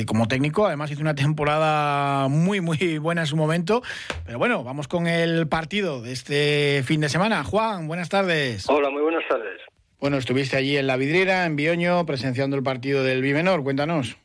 Como 0.06 0.28
técnico, 0.28 0.66
además 0.66 0.90
hizo 0.90 1.02
una 1.02 1.14
temporada 1.14 2.28
muy, 2.28 2.62
muy 2.62 2.96
buena 2.96 3.20
en 3.20 3.26
su 3.26 3.36
momento. 3.36 3.82
Pero 4.24 4.38
bueno, 4.38 4.64
vamos 4.64 4.88
con 4.88 5.06
el 5.06 5.46
partido 5.46 6.00
de 6.00 6.12
este 6.12 6.82
fin 6.86 7.02
de 7.02 7.10
semana. 7.10 7.44
Juan, 7.44 7.86
buenas 7.86 8.08
tardes. 8.08 8.64
Hola, 8.66 8.88
muy 8.88 9.02
buenas 9.02 9.28
tardes. 9.28 9.60
Bueno, 10.00 10.16
estuviste 10.16 10.56
allí 10.56 10.78
en 10.78 10.86
la 10.86 10.96
vidriera, 10.96 11.44
en 11.44 11.54
Bioño, 11.54 12.06
presenciando 12.06 12.56
el 12.56 12.62
partido 12.62 13.04
del 13.04 13.20
bimenor. 13.20 13.62
Cuéntanos. 13.62 14.16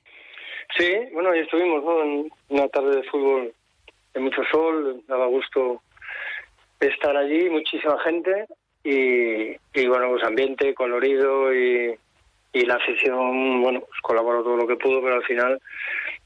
Sí, 0.78 0.94
bueno, 1.14 1.32
ahí 1.32 1.40
estuvimos, 1.40 1.84
¿no? 1.84 2.04
En 2.04 2.30
una 2.50 2.68
tarde 2.68 2.98
de 2.98 3.04
fútbol 3.04 3.54
de 4.14 4.20
mucho 4.20 4.44
sol, 4.52 5.02
daba 5.08 5.28
gusto 5.28 5.82
estar 6.80 7.16
allí, 7.16 7.50
muchísima 7.50 7.98
gente 8.00 8.46
y, 8.84 9.88
bueno, 9.88 10.10
pues 10.10 10.24
ambiente 10.24 10.74
colorido 10.74 11.54
y, 11.54 11.98
la 12.54 12.76
afición, 12.76 13.62
bueno, 13.62 13.82
pues 13.82 14.02
colaboró 14.02 14.42
todo 14.44 14.56
lo 14.56 14.68
que 14.68 14.78
pudo, 14.78 15.02
pero 15.02 15.16
al 15.16 15.24
final, 15.24 15.60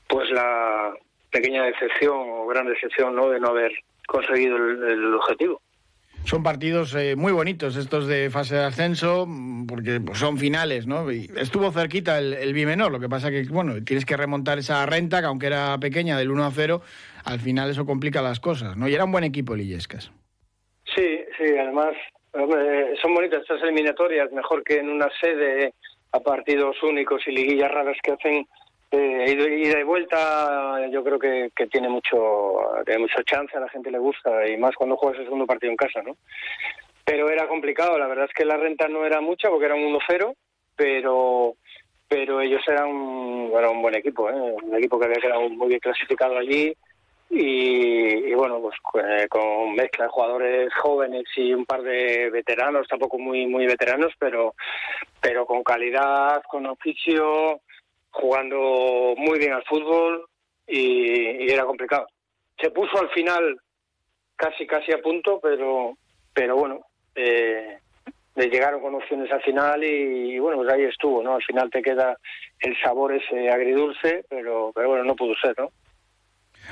pues 0.07 0.29
la 0.29 0.93
pequeña 1.31 1.63
decepción 1.63 2.15
o 2.15 2.47
gran 2.47 2.67
decepción, 2.67 3.15
¿no? 3.15 3.29
De 3.29 3.39
no 3.39 3.49
haber 3.49 3.71
conseguido 4.07 4.57
el 4.57 5.13
objetivo. 5.13 5.61
Son 6.29 6.43
partidos 6.43 6.93
eh, 6.93 7.15
muy 7.15 7.31
bonitos 7.31 7.75
estos 7.75 8.05
de 8.05 8.29
fase 8.29 8.53
de 8.53 8.63
ascenso, 8.63 9.27
porque 9.67 9.99
pues, 9.99 10.19
son 10.19 10.37
finales, 10.37 10.85
¿no? 10.85 11.11
Y 11.11 11.27
estuvo 11.35 11.71
cerquita 11.71 12.19
el, 12.19 12.35
el 12.35 12.53
bimenor, 12.53 12.91
lo 12.91 12.99
que 12.99 13.09
pasa 13.09 13.31
que, 13.31 13.43
bueno, 13.49 13.83
tienes 13.83 14.05
que 14.05 14.15
remontar 14.15 14.59
esa 14.59 14.85
renta, 14.85 15.21
que 15.21 15.25
aunque 15.25 15.47
era 15.47 15.75
pequeña, 15.79 16.19
del 16.19 16.29
1 16.29 16.45
a 16.45 16.51
0, 16.51 16.81
al 17.25 17.39
final 17.39 17.71
eso 17.71 17.83
complica 17.83 18.21
las 18.21 18.39
cosas, 18.39 18.77
¿no? 18.77 18.87
Y 18.87 18.93
era 18.93 19.05
un 19.05 19.11
buen 19.11 19.23
equipo 19.23 19.55
el 19.55 19.61
Illescas. 19.61 20.11
Sí, 20.95 21.19
sí, 21.35 21.45
además 21.59 21.95
son 23.01 23.15
bonitas 23.15 23.41
estas 23.41 23.63
eliminatorias, 23.63 24.31
mejor 24.31 24.63
que 24.63 24.77
en 24.77 24.89
una 24.89 25.07
sede 25.19 25.73
a 26.11 26.19
partidos 26.19 26.75
únicos 26.83 27.23
y 27.27 27.31
liguillas 27.31 27.71
raras 27.71 27.97
que 28.03 28.11
hacen 28.11 28.47
eh, 28.91 29.59
ida 29.61 29.79
y 29.79 29.83
vuelta 29.83 30.87
yo 30.91 31.03
creo 31.03 31.19
que, 31.19 31.51
tiene 31.71 31.89
mucho 31.89 32.57
tiene 32.85 33.01
mucha 33.01 33.23
chance 33.23 33.55
a 33.55 33.59
la 33.59 33.69
gente 33.69 33.91
le 33.91 33.99
gusta 33.99 34.47
y 34.47 34.57
más 34.57 34.75
cuando 34.75 34.97
juegas 34.97 35.19
el 35.19 35.25
segundo 35.25 35.45
partido 35.45 35.71
en 35.71 35.77
casa 35.77 36.01
no 36.01 36.17
pero 37.05 37.29
era 37.29 37.47
complicado 37.47 37.97
la 37.99 38.07
verdad 38.07 38.25
es 38.25 38.33
que 38.33 38.45
la 38.45 38.57
renta 38.57 38.87
no 38.87 39.05
era 39.05 39.21
mucha 39.21 39.49
porque 39.49 39.65
era 39.65 39.75
un 39.75 39.93
1-0 39.93 40.33
pero 40.75 41.55
pero 42.07 42.41
ellos 42.41 42.61
eran 42.67 42.87
un, 42.87 43.51
un 43.53 43.81
buen 43.81 43.95
equipo 43.95 44.29
¿eh? 44.29 44.33
un 44.33 44.75
equipo 44.75 44.99
que 44.99 45.05
había 45.05 45.21
quedado 45.21 45.47
muy 45.49 45.67
bien 45.67 45.79
clasificado 45.79 46.37
allí 46.37 46.75
y, 47.31 48.33
bueno 48.33 48.59
pues 48.59 48.75
eh, 49.05 49.27
con 49.29 49.75
mezcla 49.75 50.05
de 50.05 50.11
jugadores 50.11 50.73
jóvenes 50.73 51.25
y 51.35 51.53
un 51.53 51.65
par 51.65 51.83
de 51.83 52.31
veteranos 52.31 52.87
tampoco 52.87 53.19
muy 53.19 53.45
muy 53.45 53.67
veteranos 53.67 54.13
pero 54.17 54.55
pero 55.21 55.45
con 55.45 55.63
calidad 55.63 56.41
con 56.49 56.65
oficio 56.65 57.61
jugando 58.11 59.15
muy 59.17 59.39
bien 59.39 59.53
al 59.53 59.63
fútbol 59.63 60.25
y, 60.67 61.51
era 61.51 61.65
complicado. 61.65 62.07
Se 62.59 62.71
puso 62.71 62.99
al 62.99 63.09
final 63.09 63.59
casi 64.35 64.67
casi 64.67 64.91
a 64.91 65.01
punto, 65.01 65.39
pero 65.41 65.97
pero 66.33 66.55
bueno, 66.55 66.85
eh, 67.15 67.79
le 68.35 68.47
llegaron 68.47 68.81
con 68.81 68.95
opciones 68.95 69.31
al 69.31 69.41
final 69.41 69.83
y, 69.83 70.39
bueno, 70.39 70.59
pues 70.59 70.71
ahí 70.71 70.83
estuvo, 70.83 71.21
¿no? 71.21 71.35
Al 71.35 71.43
final 71.43 71.69
te 71.69 71.81
queda 71.81 72.17
el 72.59 72.79
sabor 72.81 73.13
ese 73.13 73.49
agridulce, 73.49 74.23
pero, 74.29 74.71
pero 74.73 74.89
bueno, 74.89 75.03
no 75.03 75.15
pudo 75.15 75.33
ser, 75.41 75.55
¿no? 75.57 75.69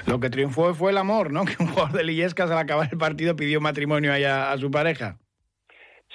Lo 0.05 0.19
que 0.19 0.29
triunfó 0.29 0.73
fue 0.73 0.91
el 0.91 0.97
amor, 0.97 1.31
¿no? 1.31 1.43
Que 1.45 1.61
un 1.61 1.69
jugador 1.69 1.91
de 1.91 2.03
Lillescas 2.03 2.51
al 2.51 2.59
acabar 2.59 2.87
el 2.91 2.97
partido 2.97 3.35
pidió 3.35 3.59
matrimonio 3.59 4.13
allá 4.13 4.51
a 4.51 4.57
su 4.57 4.71
pareja. 4.71 5.17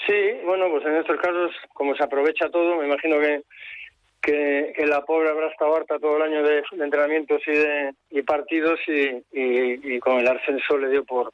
Sí, 0.07 0.41
bueno, 0.45 0.69
pues 0.71 0.85
en 0.87 0.97
estos 0.97 1.21
casos, 1.21 1.53
como 1.75 1.95
se 1.95 2.03
aprovecha 2.03 2.49
todo, 2.51 2.77
me 2.77 2.87
imagino 2.87 3.21
que 3.21 3.43
que, 4.23 4.73
la 4.87 5.05
pobre 5.05 5.31
habrá 5.31 5.49
estado 5.49 5.77
harta 5.77 5.99
todo 5.99 6.17
el 6.17 6.23
año 6.23 6.43
de, 6.43 6.63
entrenamientos 6.81 7.43
y 7.47 7.53
de 7.53 8.23
partidos 8.25 8.79
y, 8.87 9.23
y, 9.33 9.99
con 9.99 10.21
el 10.21 10.29
ascenso 10.29 10.79
le 10.79 10.89
dio 10.89 11.05
por 11.05 11.33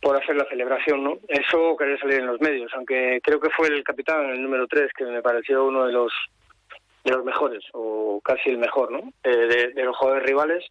por 0.00 0.16
hacer 0.16 0.36
la 0.36 0.48
celebración, 0.48 1.02
¿no? 1.02 1.18
Eso 1.26 1.76
quería 1.76 1.98
salir 1.98 2.20
en 2.20 2.28
los 2.28 2.40
medios, 2.40 2.70
aunque 2.74 3.20
creo 3.20 3.40
que 3.40 3.50
fue 3.50 3.66
el 3.66 3.82
capitán, 3.82 4.30
el 4.30 4.40
número 4.40 4.68
3, 4.68 4.92
que 4.96 5.04
me 5.04 5.22
pareció 5.22 5.64
uno 5.64 5.86
de 5.86 5.92
los 5.92 6.12
de 7.02 7.12
los 7.12 7.24
mejores, 7.24 7.64
o 7.72 8.20
casi 8.22 8.50
el 8.50 8.58
mejor, 8.58 8.92
¿no? 8.92 9.12
Eh, 9.24 9.72
de, 9.74 9.84
los 9.84 9.96
jugadores 9.96 10.28
rivales. 10.28 10.64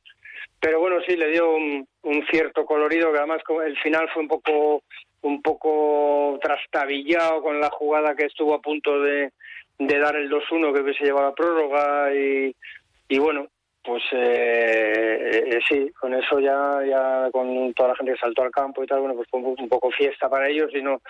Pero 0.59 0.79
bueno, 0.79 0.97
sí, 1.05 1.17
le 1.17 1.29
dio 1.29 1.49
un, 1.49 1.87
un 2.03 2.25
cierto 2.27 2.65
colorido, 2.65 3.11
que 3.11 3.17
además 3.17 3.41
el 3.65 3.77
final 3.79 4.07
fue 4.13 4.21
un 4.21 4.27
poco 4.27 4.83
un 5.21 5.41
poco 5.41 6.39
trastabillado 6.41 7.41
con 7.41 7.59
la 7.59 7.69
jugada 7.69 8.15
que 8.15 8.25
estuvo 8.25 8.53
a 8.53 8.61
punto 8.61 9.01
de, 9.01 9.31
de 9.79 9.99
dar 9.99 10.15
el 10.15 10.29
2-1 10.29 10.73
que 10.73 10.81
hubiese 10.81 11.05
llevado 11.05 11.27
a 11.27 11.35
prórroga 11.35 12.13
y, 12.13 12.55
y 13.09 13.19
bueno, 13.19 13.47
pues 13.87 14.03
eh, 14.11 15.43
eh, 15.45 15.59
sí, 15.65 15.89
con 15.97 16.13
eso 16.13 16.41
ya, 16.41 16.81
ya 16.85 17.29
con 17.31 17.73
toda 17.73 17.89
la 17.89 17.95
gente 17.95 18.11
que 18.11 18.19
saltó 18.19 18.43
al 18.43 18.51
campo 18.51 18.83
y 18.83 18.85
tal, 18.85 18.99
bueno, 18.99 19.15
pues 19.15 19.29
fue 19.29 19.39
un, 19.39 19.69
poco 19.69 19.89
fiesta 19.91 20.29
para 20.29 20.49
ellos 20.49 20.69
y 20.73 20.81
no 20.81 21.01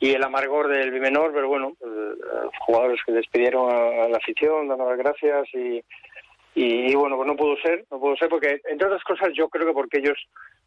y 0.00 0.10
el 0.10 0.24
amargor 0.24 0.66
del 0.66 0.90
Bimenor, 0.90 1.32
pero 1.32 1.46
bueno, 1.46 1.76
eh, 1.80 2.48
jugadores 2.58 2.98
que 3.06 3.12
despidieron 3.12 3.70
a, 3.70 4.08
la 4.08 4.16
afición, 4.16 4.66
dando 4.66 4.88
las 4.90 4.98
gracias 4.98 5.48
y, 5.54 5.80
y, 6.56 6.92
bueno, 6.96 7.16
pues 7.16 7.28
no 7.28 7.36
pudo 7.36 7.56
ser, 7.58 7.84
no 7.92 8.00
pudo 8.00 8.16
ser 8.16 8.28
porque, 8.28 8.60
entre 8.68 8.88
otras 8.88 9.04
cosas, 9.04 9.28
yo 9.32 9.48
creo 9.48 9.68
que 9.68 9.72
porque 9.72 9.98
ellos 9.98 10.18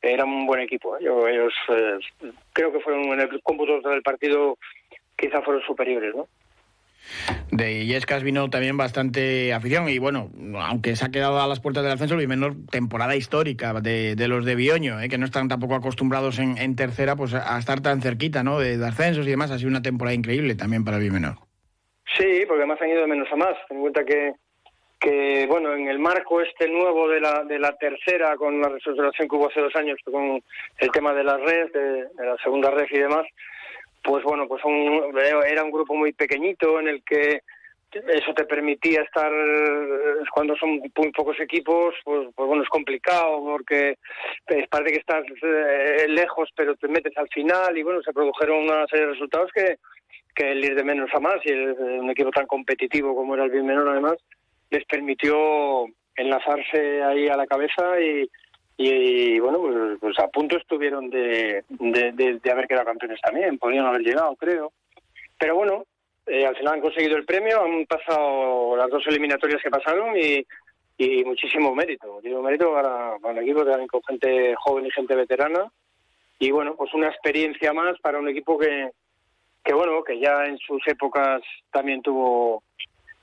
eran 0.01 0.29
un 0.29 0.45
buen 0.45 0.61
equipo. 0.61 0.97
Yo, 0.99 1.27
ellos 1.27 1.53
creo 2.53 2.71
que 2.71 2.79
fueron 2.79 3.03
en 3.11 3.19
el 3.19 3.41
cómputo 3.41 3.81
del 3.89 4.03
partido, 4.03 4.57
quizá 5.17 5.41
fueron 5.41 5.63
superiores, 5.63 6.15
¿no? 6.15 6.27
De 7.51 7.85
Yescas 7.85 8.23
vino 8.23 8.49
también 8.49 8.77
bastante 8.77 9.53
afición 9.53 9.89
y 9.89 9.99
bueno, 9.99 10.29
aunque 10.59 10.95
se 10.95 11.05
ha 11.05 11.09
quedado 11.09 11.41
a 11.41 11.47
las 11.47 11.59
puertas 11.59 11.83
del 11.83 11.93
ascenso, 11.93 12.15
el 12.15 12.27
menor 12.27 12.55
temporada 12.69 13.15
histórica 13.15 13.73
de, 13.73 14.15
los 14.27 14.45
de 14.45 14.55
Bioño, 14.55 14.99
¿eh? 14.99 15.09
que 15.09 15.17
no 15.17 15.25
están 15.25 15.47
tampoco 15.47 15.75
acostumbrados 15.75 16.39
en, 16.39 16.75
tercera 16.75 17.15
pues 17.15 17.33
a 17.33 17.57
estar 17.57 17.81
tan 17.81 18.01
cerquita 18.01 18.43
¿no? 18.43 18.59
de, 18.59 18.83
ascensos 18.85 19.25
y 19.27 19.31
demás. 19.31 19.51
Ha 19.51 19.57
sido 19.57 19.69
una 19.69 19.81
temporada 19.81 20.15
increíble 20.15 20.55
también 20.55 20.83
para 20.83 20.97
el 20.97 21.03
Bimenor. 21.03 21.35
Sí, 22.17 22.43
porque 22.47 22.63
además 22.63 22.81
han 22.81 22.89
ido 22.89 23.01
de 23.01 23.07
menos 23.07 23.27
a 23.31 23.35
más. 23.35 23.55
Ten 23.67 23.77
en 23.77 23.81
cuenta 23.81 24.05
que, 24.05 24.33
que 24.99 25.45
bueno, 25.47 25.73
en 25.73 25.87
el 25.87 25.99
marco 25.99 26.41
este 26.41 26.67
nuevo 26.67 27.07
de 27.07 27.19
la, 27.19 27.43
de 27.43 27.59
la 27.59 27.73
tercera, 27.77 28.35
con 28.35 28.61
la 28.61 28.69
resolución 28.69 29.27
que 29.27 29.35
hubo 29.35 29.49
hace 29.49 29.61
dos 29.61 29.75
años, 29.75 29.97
con 30.03 30.41
el 30.77 30.91
tema 30.91 31.13
de 31.13 31.23
la 31.23 31.37
red, 31.37 31.71
de 31.71 32.25
la 32.25 32.37
segunda 32.43 32.71
red 32.71 32.87
y 32.91 32.97
demás, 32.97 33.25
pues 34.07 34.23
bueno, 34.23 34.47
pues 34.47 34.63
era 35.45 35.63
un 35.65 35.71
grupo 35.71 35.93
muy 35.93 36.13
pequeñito 36.13 36.79
en 36.79 36.87
el 36.87 37.03
que 37.03 37.41
eso 37.91 38.33
te 38.33 38.45
permitía 38.45 39.01
estar 39.01 39.31
cuando 40.33 40.55
son 40.55 40.79
muy 40.79 41.11
pocos 41.11 41.39
equipos 41.39 41.95
pues, 42.03 42.27
pues 42.35 42.47
bueno 42.47 42.63
es 42.63 42.69
complicado 42.69 43.41
porque 43.43 43.97
parece 44.69 44.91
que 44.91 44.99
estás 44.99 45.23
eh, 45.41 46.05
lejos 46.09 46.49
pero 46.55 46.75
te 46.75 46.89
metes 46.89 47.15
al 47.17 47.29
final 47.29 47.77
y 47.77 47.83
bueno 47.83 48.01
se 48.01 48.11
produjeron 48.11 48.63
una 48.63 48.85
serie 48.87 49.05
de 49.05 49.13
resultados 49.13 49.51
que 49.53 49.77
que 50.35 50.51
el 50.51 50.63
ir 50.63 50.75
de 50.75 50.83
menos 50.83 51.09
a 51.13 51.19
más 51.21 51.37
y 51.45 51.53
un 51.53 52.09
equipo 52.09 52.29
tan 52.31 52.45
competitivo 52.45 53.15
como 53.15 53.35
era 53.35 53.45
el 53.45 53.51
bien 53.51 53.65
menor 53.65 53.87
además 53.87 54.17
les 54.69 54.83
permitió 54.85 55.85
enlazarse 56.17 57.01
ahí 57.03 57.29
a 57.29 57.37
la 57.37 57.47
cabeza 57.47 57.99
y, 58.01 58.29
y, 58.77 59.39
bueno, 59.39 59.59
pues, 59.59 59.99
pues, 59.99 60.19
a 60.19 60.27
punto 60.27 60.55
estuvieron 60.55 61.09
de, 61.09 61.63
de, 61.67 62.51
haber 62.51 62.67
quedado 62.67 62.85
campeones 62.85 63.19
también, 63.21 63.57
podrían 63.57 63.87
haber 63.87 64.01
llegado, 64.01 64.35
creo. 64.35 64.71
Pero 65.39 65.55
bueno, 65.55 65.85
eh, 66.27 66.45
al 66.45 66.55
final 66.55 66.75
han 66.75 66.81
conseguido 66.81 67.17
el 67.17 67.25
premio, 67.25 67.63
han 67.63 67.87
pasado 67.87 68.77
las 68.77 68.89
dos 68.89 69.05
eliminatorias 69.07 69.63
que 69.63 69.71
pasaron 69.71 70.15
y, 70.15 70.45
y 70.97 71.23
muchísimo 71.23 71.73
mérito, 71.73 72.13
muchísimo 72.13 72.43
mérito 72.43 72.71
para, 72.71 73.17
para 73.19 73.39
el 73.39 73.43
equipo, 73.45 73.65
también 73.65 73.87
con 73.87 74.03
gente 74.03 74.53
joven 74.55 74.85
y 74.85 74.91
gente 74.91 75.15
veterana. 75.15 75.71
Y 76.37 76.51
bueno, 76.51 76.75
pues 76.75 76.93
una 76.93 77.07
experiencia 77.07 77.73
más 77.73 77.99
para 77.99 78.19
un 78.19 78.29
equipo 78.29 78.59
que, 78.59 78.91
que 79.63 79.73
bueno, 79.73 80.03
que 80.03 80.19
ya 80.19 80.45
en 80.45 80.59
sus 80.59 80.85
épocas 80.87 81.41
también 81.71 82.03
tuvo 82.03 82.61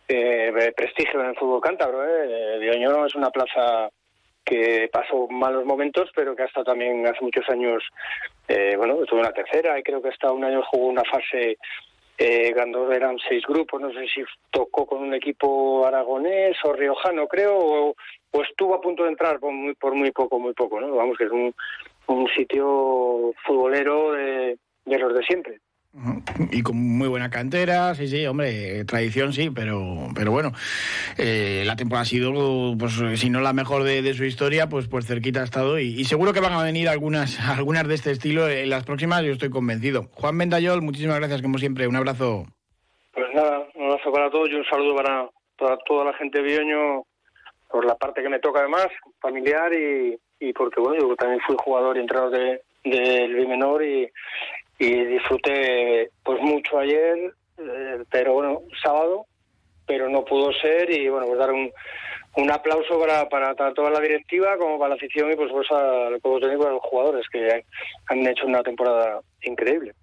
eh, 0.08 0.72
prestigio 0.76 1.20
en 1.20 1.30
el 1.30 1.36
fútbol 1.36 1.60
cántabro. 1.60 2.04
¿eh? 2.04 2.58
Dioño 2.58 3.06
es 3.06 3.14
una 3.14 3.30
plaza 3.30 3.88
que 4.44 4.88
pasó 4.92 5.26
malos 5.28 5.64
momentos, 5.64 6.10
pero 6.14 6.36
que 6.36 6.42
ha 6.42 6.46
estado 6.46 6.66
también 6.66 7.06
hace 7.06 7.22
muchos 7.22 7.48
años, 7.48 7.82
eh, 8.48 8.74
bueno, 8.76 9.02
estuvo 9.02 9.20
en 9.20 9.26
la 9.26 9.32
tercera 9.32 9.78
y 9.78 9.82
creo 9.82 10.02
que 10.02 10.10
hasta 10.10 10.32
un 10.32 10.44
año 10.44 10.62
jugó 10.70 10.86
una 10.86 11.04
fase 11.04 11.56
eh, 12.16 12.52
cuando 12.54 12.92
eran 12.92 13.16
seis 13.28 13.42
grupos, 13.46 13.80
no 13.80 13.92
sé 13.92 14.06
si 14.06 14.22
tocó 14.50 14.86
con 14.86 15.02
un 15.02 15.14
equipo 15.14 15.84
aragonés 15.86 16.56
o 16.64 16.72
riojano, 16.72 17.26
creo, 17.26 17.56
o, 17.56 17.94
estuvo 18.42 18.74
a 18.74 18.80
punto 18.80 19.04
de 19.04 19.10
entrar 19.10 19.40
por 19.40 19.52
muy, 19.52 19.74
por 19.74 19.94
muy 19.94 20.10
poco, 20.12 20.38
muy 20.38 20.52
poco, 20.52 20.80
¿no? 20.80 20.94
Vamos, 20.94 21.16
que 21.16 21.24
es 21.24 21.30
un, 21.30 21.54
un 22.06 22.28
sitio 22.28 23.32
futbolero 23.44 24.12
de, 24.12 24.58
de 24.84 24.98
los 24.98 25.14
de 25.14 25.22
siempre. 25.24 25.60
Y 26.50 26.62
con 26.62 26.76
muy 26.76 27.06
buena 27.06 27.30
cantera, 27.30 27.94
sí, 27.94 28.08
sí, 28.08 28.26
hombre, 28.26 28.84
tradición 28.84 29.32
sí, 29.32 29.50
pero, 29.50 30.08
pero 30.12 30.32
bueno, 30.32 30.50
eh, 31.16 31.62
la 31.64 31.76
temporada 31.76 32.02
ha 32.02 32.06
sido, 32.06 32.32
pues 32.76 32.94
si 33.20 33.30
no 33.30 33.40
la 33.40 33.52
mejor 33.52 33.84
de, 33.84 34.12
su 34.12 34.24
historia, 34.24 34.68
pues, 34.68 34.88
pues 34.88 35.06
cerquita 35.06 35.40
ha 35.40 35.44
estado 35.44 35.78
y, 35.78 36.04
seguro 36.04 36.32
que 36.32 36.40
van 36.40 36.52
a 36.52 36.64
venir 36.64 36.88
algunas, 36.88 37.38
algunas 37.48 37.86
de 37.86 37.94
este 37.94 38.10
estilo 38.10 38.48
en 38.48 38.70
las 38.70 38.84
próximas, 38.84 39.22
yo 39.22 39.32
estoy 39.32 39.50
convencido. 39.50 40.08
Juan 40.14 40.36
Bendayol, 40.36 40.82
muchísimas 40.82 41.18
gracias 41.20 41.42
como 41.42 41.58
siempre, 41.58 41.86
un 41.86 41.94
abrazo. 41.94 42.46
Pues 43.12 43.26
nada, 43.32 43.64
un 43.76 43.84
abrazo 43.84 44.12
para 44.12 44.30
todos 44.30 44.50
y 44.50 44.54
un 44.54 44.64
saludo 44.64 44.96
para, 44.96 45.28
toda 45.86 46.06
la 46.06 46.12
gente 46.14 46.42
de 46.42 46.44
Bioño 46.44 47.04
por 47.70 47.84
la 47.84 47.94
parte 47.94 48.20
que 48.20 48.28
me 48.28 48.40
toca 48.40 48.60
además, 48.60 48.88
familiar 49.20 49.72
y, 49.72 50.18
y 50.40 50.52
porque 50.52 50.80
bueno, 50.80 51.08
yo 51.08 51.14
también 51.14 51.40
fui 51.46 51.54
jugador 51.56 51.96
y 51.96 52.00
entrenador 52.00 52.32
del 52.32 52.60
de, 52.82 53.46
Menor 53.46 53.84
y 53.84 54.10
y 54.78 55.04
disfruté 55.04 56.10
pues 56.22 56.40
mucho 56.40 56.78
ayer, 56.78 57.32
eh, 57.58 58.04
pero 58.10 58.34
bueno, 58.34 58.62
sábado, 58.82 59.26
pero 59.86 60.08
no 60.08 60.24
pudo 60.24 60.52
ser 60.52 60.90
y 60.90 61.08
bueno, 61.08 61.26
pues 61.26 61.38
dar 61.38 61.52
un, 61.52 61.70
un 62.36 62.50
aplauso 62.50 62.98
para, 62.98 63.28
para 63.28 63.54
toda 63.74 63.90
la 63.90 64.00
directiva 64.00 64.56
como 64.58 64.78
para 64.78 64.90
la 64.90 64.94
afición 64.96 65.32
y 65.32 65.36
pues, 65.36 65.50
pues 65.52 65.70
al 65.70 66.20
juego 66.20 66.40
técnico 66.40 66.66
a 66.66 66.72
los 66.72 66.82
jugadores 66.82 67.26
que 67.30 67.64
han 68.06 68.26
hecho 68.26 68.46
una 68.46 68.62
temporada 68.62 69.20
increíble. 69.42 69.94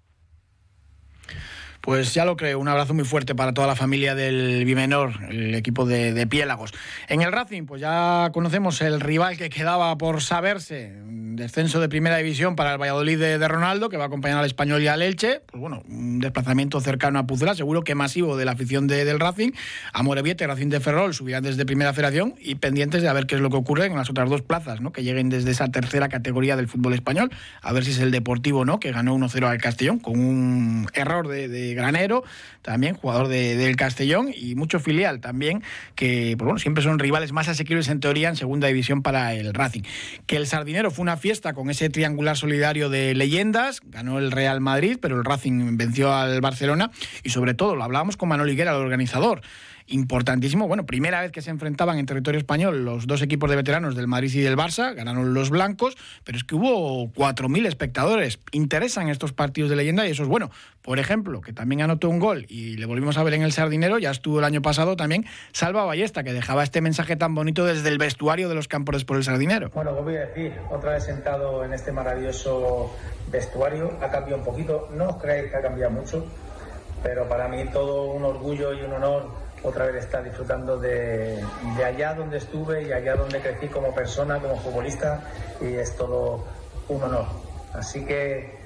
Pues 1.82 2.14
ya 2.14 2.24
lo 2.24 2.36
creo, 2.36 2.60
un 2.60 2.68
abrazo 2.68 2.94
muy 2.94 3.04
fuerte 3.04 3.34
para 3.34 3.52
toda 3.52 3.66
la 3.66 3.74
familia 3.74 4.14
del 4.14 4.64
Bimenor, 4.64 5.14
el 5.30 5.52
equipo 5.56 5.84
de 5.84 6.26
Piélagos. 6.28 6.72
En 7.08 7.22
el 7.22 7.32
Racing, 7.32 7.66
pues 7.66 7.80
ya 7.80 8.30
conocemos 8.32 8.80
el 8.82 9.00
rival 9.00 9.36
que 9.36 9.50
quedaba 9.50 9.98
por 9.98 10.22
saberse, 10.22 10.92
descenso 11.42 11.80
de 11.80 11.88
primera 11.88 12.16
división 12.16 12.56
para 12.56 12.72
el 12.72 12.80
Valladolid 12.80 13.18
de, 13.18 13.48
Ronaldo, 13.48 13.88
que 13.88 13.96
va 13.96 14.04
a 14.04 14.06
acompañar 14.06 14.38
al 14.38 14.46
Español 14.46 14.80
y 14.82 14.86
al 14.86 15.02
Elche. 15.02 15.40
Pues 15.46 15.60
bueno, 15.60 15.82
un 15.88 16.20
desplazamiento 16.20 16.80
cercano 16.80 17.18
a 17.18 17.26
Pucela, 17.26 17.54
seguro 17.54 17.82
que 17.82 17.94
masivo 17.94 18.36
de 18.36 18.44
la 18.44 18.52
afición 18.52 18.86
del 18.86 19.18
Racing. 19.18 19.50
A 19.92 20.02
Moreviete, 20.02 20.46
Racing 20.46 20.68
de 20.68 20.80
Ferrol 20.80 21.14
subirán 21.14 21.42
desde 21.42 21.66
primera 21.66 21.92
federación 21.92 22.34
y 22.40 22.54
pendientes 22.54 23.02
de 23.02 23.08
a 23.08 23.12
ver 23.12 23.26
qué 23.26 23.34
es 23.34 23.40
lo 23.40 23.50
que 23.50 23.56
ocurre 23.56 23.86
en 23.86 23.96
las 23.96 24.08
otras 24.08 24.30
dos 24.30 24.42
plazas, 24.42 24.80
¿no? 24.80 24.92
que 24.92 25.02
lleguen 25.02 25.28
desde 25.28 25.50
esa 25.50 25.68
tercera 25.68 26.08
categoría 26.08 26.56
del 26.56 26.68
fútbol 26.68 26.94
español, 26.94 27.30
a 27.60 27.72
ver 27.72 27.84
si 27.84 27.90
es 27.90 27.98
el 27.98 28.12
Deportivo, 28.12 28.64
¿no? 28.64 28.78
que 28.78 28.92
ganó 28.92 29.16
1-0 29.16 29.46
al 29.46 29.58
Castellón 29.58 29.98
con 29.98 30.18
un 30.18 30.86
error 30.94 31.28
de, 31.28 31.74
Granero, 31.74 32.22
también 32.62 32.94
jugador 32.94 33.28
del 33.28 33.76
Castellón 33.76 34.30
y 34.34 34.54
mucho 34.54 34.78
filial 34.78 35.20
también, 35.20 35.62
que 35.94 36.34
pues 36.38 36.44
bueno, 36.44 36.58
siempre 36.58 36.84
son 36.84 36.98
rivales 36.98 37.32
más 37.32 37.48
asequibles 37.48 37.88
en 37.88 38.00
teoría 38.00 38.28
en 38.28 38.36
segunda 38.36 38.68
división 38.68 39.02
para 39.02 39.34
el 39.34 39.54
Racing. 39.54 39.82
Que 40.26 40.36
el 40.36 40.46
Sardinero 40.46 40.90
fue 40.90 41.02
una 41.02 41.16
fiesta 41.16 41.31
con 41.40 41.70
ese 41.70 41.88
triangular 41.88 42.36
solidario 42.36 42.90
de 42.90 43.14
leyendas, 43.14 43.80
ganó 43.84 44.18
el 44.18 44.30
Real 44.30 44.60
Madrid, 44.60 44.98
pero 45.00 45.16
el 45.16 45.24
Racing 45.24 45.76
venció 45.76 46.12
al 46.12 46.40
Barcelona. 46.40 46.90
Y 47.22 47.30
sobre 47.30 47.54
todo 47.54 47.74
lo 47.74 47.84
hablábamos 47.84 48.16
con 48.16 48.28
Manuel 48.28 48.50
Higuera, 48.50 48.72
el 48.72 48.82
organizador 48.82 49.40
importantísimo. 49.92 50.66
Bueno, 50.66 50.86
primera 50.86 51.20
vez 51.20 51.30
que 51.30 51.42
se 51.42 51.50
enfrentaban 51.50 51.98
en 51.98 52.06
territorio 52.06 52.38
español 52.38 52.84
los 52.84 53.06
dos 53.06 53.22
equipos 53.22 53.48
de 53.50 53.56
veteranos 53.56 53.94
del 53.94 54.08
Madrid 54.08 54.32
y 54.34 54.40
del 54.40 54.56
Barça, 54.56 54.94
ganaron 54.94 55.34
los 55.34 55.50
blancos, 55.50 55.96
pero 56.24 56.38
es 56.38 56.44
que 56.44 56.54
hubo 56.54 57.12
4.000 57.12 57.66
espectadores. 57.66 58.38
Interesan 58.50 59.08
estos 59.08 59.32
partidos 59.32 59.70
de 59.70 59.76
leyenda 59.76 60.06
y 60.06 60.10
eso 60.10 60.22
es 60.22 60.28
bueno. 60.28 60.50
Por 60.82 60.98
ejemplo, 60.98 61.40
que 61.40 61.52
también 61.52 61.82
anotó 61.82 62.08
un 62.08 62.18
gol 62.18 62.46
y 62.48 62.76
le 62.76 62.86
volvimos 62.86 63.16
a 63.16 63.22
ver 63.22 63.34
en 63.34 63.42
el 63.42 63.52
Sardinero, 63.52 63.98
ya 63.98 64.10
estuvo 64.10 64.38
el 64.38 64.44
año 64.44 64.62
pasado 64.62 64.96
también 64.96 65.26
Salva 65.52 65.84
Ballesta, 65.84 66.24
que 66.24 66.32
dejaba 66.32 66.64
este 66.64 66.80
mensaje 66.80 67.16
tan 67.16 67.34
bonito 67.34 67.64
desde 67.64 67.88
el 67.88 67.98
vestuario 67.98 68.48
de 68.48 68.54
los 68.54 68.68
campos 68.68 69.04
por 69.04 69.16
el 69.16 69.24
Sardinero. 69.24 69.70
Bueno, 69.74 69.92
os 69.92 70.04
voy 70.04 70.16
a 70.16 70.26
decir, 70.26 70.52
otra 70.70 70.92
vez 70.92 71.04
sentado 71.04 71.64
en 71.64 71.72
este 71.72 71.92
maravilloso 71.92 72.90
vestuario, 73.30 73.96
ha 74.00 74.10
cambiado 74.10 74.38
un 74.38 74.44
poquito, 74.44 74.88
no 74.94 75.10
os 75.10 75.22
creéis 75.22 75.50
que 75.50 75.56
ha 75.56 75.62
cambiado 75.62 75.92
mucho, 75.92 76.26
pero 77.02 77.28
para 77.28 77.48
mí 77.48 77.64
todo 77.72 78.12
un 78.12 78.24
orgullo 78.24 78.72
y 78.72 78.82
un 78.82 78.92
honor 78.92 79.41
otra 79.62 79.86
vez 79.86 80.04
estar 80.04 80.22
disfrutando 80.24 80.78
de, 80.78 81.42
allá 81.84 82.14
donde 82.14 82.38
estuve 82.38 82.82
y 82.82 82.92
allá 82.92 83.14
donde 83.14 83.40
crecí 83.40 83.68
como 83.68 83.94
persona, 83.94 84.40
como 84.40 84.56
futbolista, 84.56 85.22
y 85.60 85.74
es 85.74 85.96
todo 85.96 86.44
un 86.88 87.02
honor. 87.02 87.26
Así 87.72 88.04
que 88.04 88.58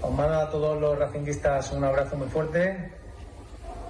os 0.00 0.12
mando 0.12 0.38
a 0.38 0.50
todos 0.50 0.80
los 0.80 0.98
racinguistas 0.98 1.72
un 1.72 1.84
abrazo 1.84 2.16
muy 2.16 2.28
fuerte 2.28 2.92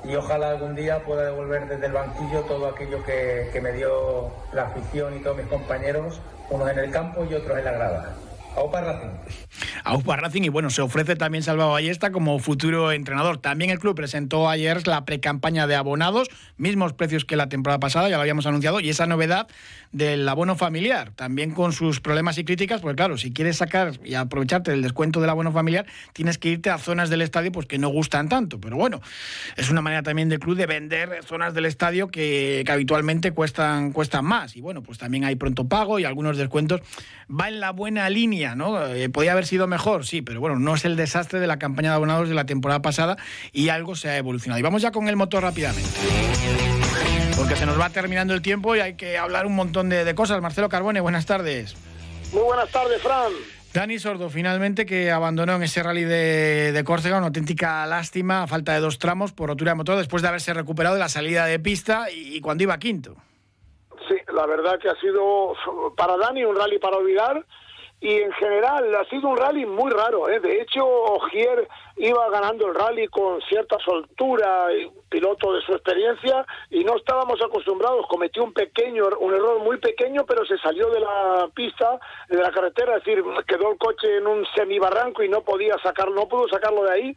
y 0.05 0.15
ojalá 0.15 0.51
algún 0.51 0.75
día 0.75 1.05
pueda 1.05 1.25
devolver 1.25 1.69
desde 1.69 1.87
el 1.87 1.93
banquillo 1.93 2.43
todo 2.43 2.69
aquello 2.69 3.05
que, 3.05 3.51
que 3.53 3.61
me 3.61 3.73
dio 3.73 4.31
la 4.53 4.67
afición 4.69 5.17
y 5.17 5.23
todos 5.23 5.37
mis 5.37 5.47
compañeros, 5.47 6.21
unos 6.51 6.71
en 6.71 6.79
el 6.79 6.91
campo 6.91 7.25
y 7.25 7.35
otros 7.35 7.59
en 7.59 7.65
la 7.65 7.73
grada. 7.73 8.15
Aupa 8.59 8.81
Racing. 8.81 9.09
Aupa 9.85 10.17
Racing 10.17 10.43
y 10.43 10.49
bueno, 10.49 10.71
se 10.71 10.83
ofrece 10.83 11.15
también 11.15 11.45
Salvador 11.45 11.75
Ballesta 11.75 12.11
como 12.11 12.39
futuro 12.41 12.91
entrenador. 12.93 13.39
También 13.39 13.71
el 13.71 13.79
club 13.79 13.95
presentó 13.95 14.49
ayer 14.49 14.87
la 14.87 15.05
precampaña 15.05 15.67
de 15.67 15.77
abonados, 15.77 16.29
mismos 16.57 16.93
precios 16.93 17.25
que 17.25 17.37
la 17.37 17.49
temporada 17.49 17.79
pasada, 17.79 18.09
ya 18.09 18.17
lo 18.17 18.23
habíamos 18.23 18.47
anunciado, 18.47 18.81
y 18.81 18.89
esa 18.89 19.07
novedad 19.07 19.47
del 19.93 20.29
abono 20.29 20.57
familiar, 20.57 21.13
también 21.13 21.53
con 21.53 21.73
sus 21.73 22.01
problemas 22.01 22.37
y 22.39 22.45
críticas, 22.45 22.81
porque 22.81 22.97
claro, 22.97 23.17
si 23.17 23.33
quieres 23.33 23.57
sacar 23.57 23.93
y 24.05 24.15
aprovecharte 24.15 24.73
del 24.73 24.83
descuento 24.83 25.21
del 25.21 25.31
abono 25.31 25.53
familiar, 25.53 25.87
tienes 26.13 26.37
que 26.37 26.51
irte 26.51 26.71
a 26.71 26.79
zonas 26.79 27.11
del 27.11 27.23
estadio 27.23 27.53
pues 27.53 27.67
que 27.67 27.79
no 27.79 27.89
gustan 27.89 28.29
tanto, 28.29 28.61
pero 28.61 28.77
bueno, 28.77 29.01
es 29.57 29.71
una 29.71 29.81
manera 29.81 30.03
también 30.03 30.29
del 30.29 30.41
club 30.41 30.57
de 30.57 30.67
vender 30.67 31.21
zonas 31.25 31.55
del 31.55 31.65
estadio 31.65 32.09
que, 32.09 32.63
que 32.67 32.73
habitualmente 32.73 33.33
cuestan, 33.33 33.93
cuestan 33.93 34.25
más. 34.25 34.57
Y 34.57 34.61
bueno, 34.61 34.83
pues 34.83 34.99
también 34.99 35.25
hay 35.25 35.37
pronto 35.37 35.69
pago 35.69 35.99
y 35.99 36.05
algunos 36.05 36.37
descuentos. 36.37 36.83
Va 37.31 37.49
en 37.49 37.61
la 37.61 37.73
buena 37.73 38.09
línea 38.11 38.48
¿no? 38.55 38.87
Eh, 38.87 39.09
podía 39.09 39.33
haber 39.33 39.47
sido 39.47 39.67
mejor, 39.67 40.07
sí, 40.07 40.23
pero 40.23 40.41
bueno, 40.41 40.59
no 40.59 40.75
es 40.75 40.85
el 40.85 40.97
desastre 40.97 41.41
de 41.41 41.47
la 41.47 41.59
campaña 41.59 41.91
de 41.91 41.97
abonados 41.97 42.29
de 42.29 42.35
la 42.35 42.47
temporada 42.47 42.83
pasada 42.83 43.17
y 43.53 43.69
algo 43.69 43.95
se 43.95 44.09
ha 44.09 44.17
evolucionado. 44.17 44.59
Y 44.59 44.63
vamos 44.63 44.83
ya 44.83 44.91
con 44.93 45.09
el 45.09 45.17
motor 45.17 45.43
rápidamente. 45.43 45.91
Porque 47.37 47.57
se 47.57 47.67
nos 47.67 47.81
va 47.81 47.91
terminando 47.91 48.35
el 48.35 48.43
tiempo 48.43 48.75
y 48.75 48.81
hay 48.81 48.95
que 48.95 49.17
hablar 49.17 49.47
un 49.47 49.55
montón 49.55 49.89
de, 49.89 50.15
cosas. 50.15 50.41
Marcelo 50.43 50.69
Carbone, 50.69 51.01
buenas 51.01 51.27
tardes. 51.27 51.77
Muy 52.33 52.43
buenas 52.43 52.71
tardes, 52.71 53.01
Fran. 53.01 53.33
Dani 53.73 53.99
Sordo, 53.99 54.29
finalmente, 54.29 54.87
que 54.87 55.11
abandonó 55.11 55.55
en 55.55 55.63
ese 55.63 55.83
rally 55.83 56.05
de, 56.05 56.83
Córcega, 56.85 57.19
una 57.19 57.27
auténtica 57.27 57.87
lástima, 57.87 58.43
a 58.43 58.47
falta 58.47 58.73
de 58.73 58.81
dos 58.81 58.99
tramos 58.99 59.33
por 59.33 59.49
rotura 59.49 59.73
de 59.73 59.77
motor, 59.77 59.97
después 59.97 60.23
de 60.23 60.29
haberse 60.29 60.53
recuperado 60.55 60.97
de 60.97 61.01
la 61.01 61.09
salida 61.09 61.47
de 61.47 61.59
pista 61.59 62.11
y 62.11 62.41
cuando 62.41 62.65
iba 62.65 62.79
quinto. 62.79 63.17
Sí, 64.09 64.17
la 64.33 64.47
verdad 64.47 64.79
que 64.79 64.89
ha 64.89 64.95
sido 64.97 65.53
para 65.97 66.17
Dani 66.17 66.45
un 66.45 66.57
rally 66.57 66.79
para 66.79 66.97
olvidar 66.97 67.45
y 68.01 68.15
en 68.15 68.33
general 68.33 68.95
ha 68.95 69.05
sido 69.07 69.29
un 69.29 69.37
rally 69.37 69.67
muy 69.67 69.91
raro. 69.91 70.29
¿eh? 70.29 70.39
De 70.39 70.61
hecho, 70.61 70.87
Ogier 70.87 71.67
iba 71.97 72.31
ganando 72.31 72.69
el 72.69 72.75
rally 72.75 73.09
con 73.09 73.41
cierta 73.43 73.77
soltura, 73.85 74.69
piloto 75.09 75.55
de 75.55 75.63
su 75.63 75.73
experiencia, 75.73 76.47
y 76.71 76.85
no 76.85 76.97
estábamos 76.97 77.43
acostumbrados. 77.43 78.07
Cometió 78.09 78.45
un 78.45 78.53
pequeño, 78.53 79.09
un 79.19 79.35
error 79.35 79.59
muy 79.61 79.79
pequeño, 79.79 80.25
pero 80.27 80.47
se 80.47 80.59
salió 80.59 80.91
de 80.91 81.01
la 81.01 81.49
pista, 81.53 81.99
de 82.29 82.37
la 82.37 82.53
carretera, 82.53 82.97
es 82.97 83.05
decir, 83.05 83.25
quedó 83.49 83.73
el 83.73 83.79
coche 83.79 84.19
en 84.19 84.27
un 84.29 84.47
semibarranco 84.55 85.25
y 85.25 85.29
no 85.29 85.43
podía 85.43 85.77
sacarlo, 85.83 86.15
no 86.15 86.29
pudo 86.29 86.49
sacarlo 86.49 86.85
de 86.85 86.93
ahí. 86.93 87.17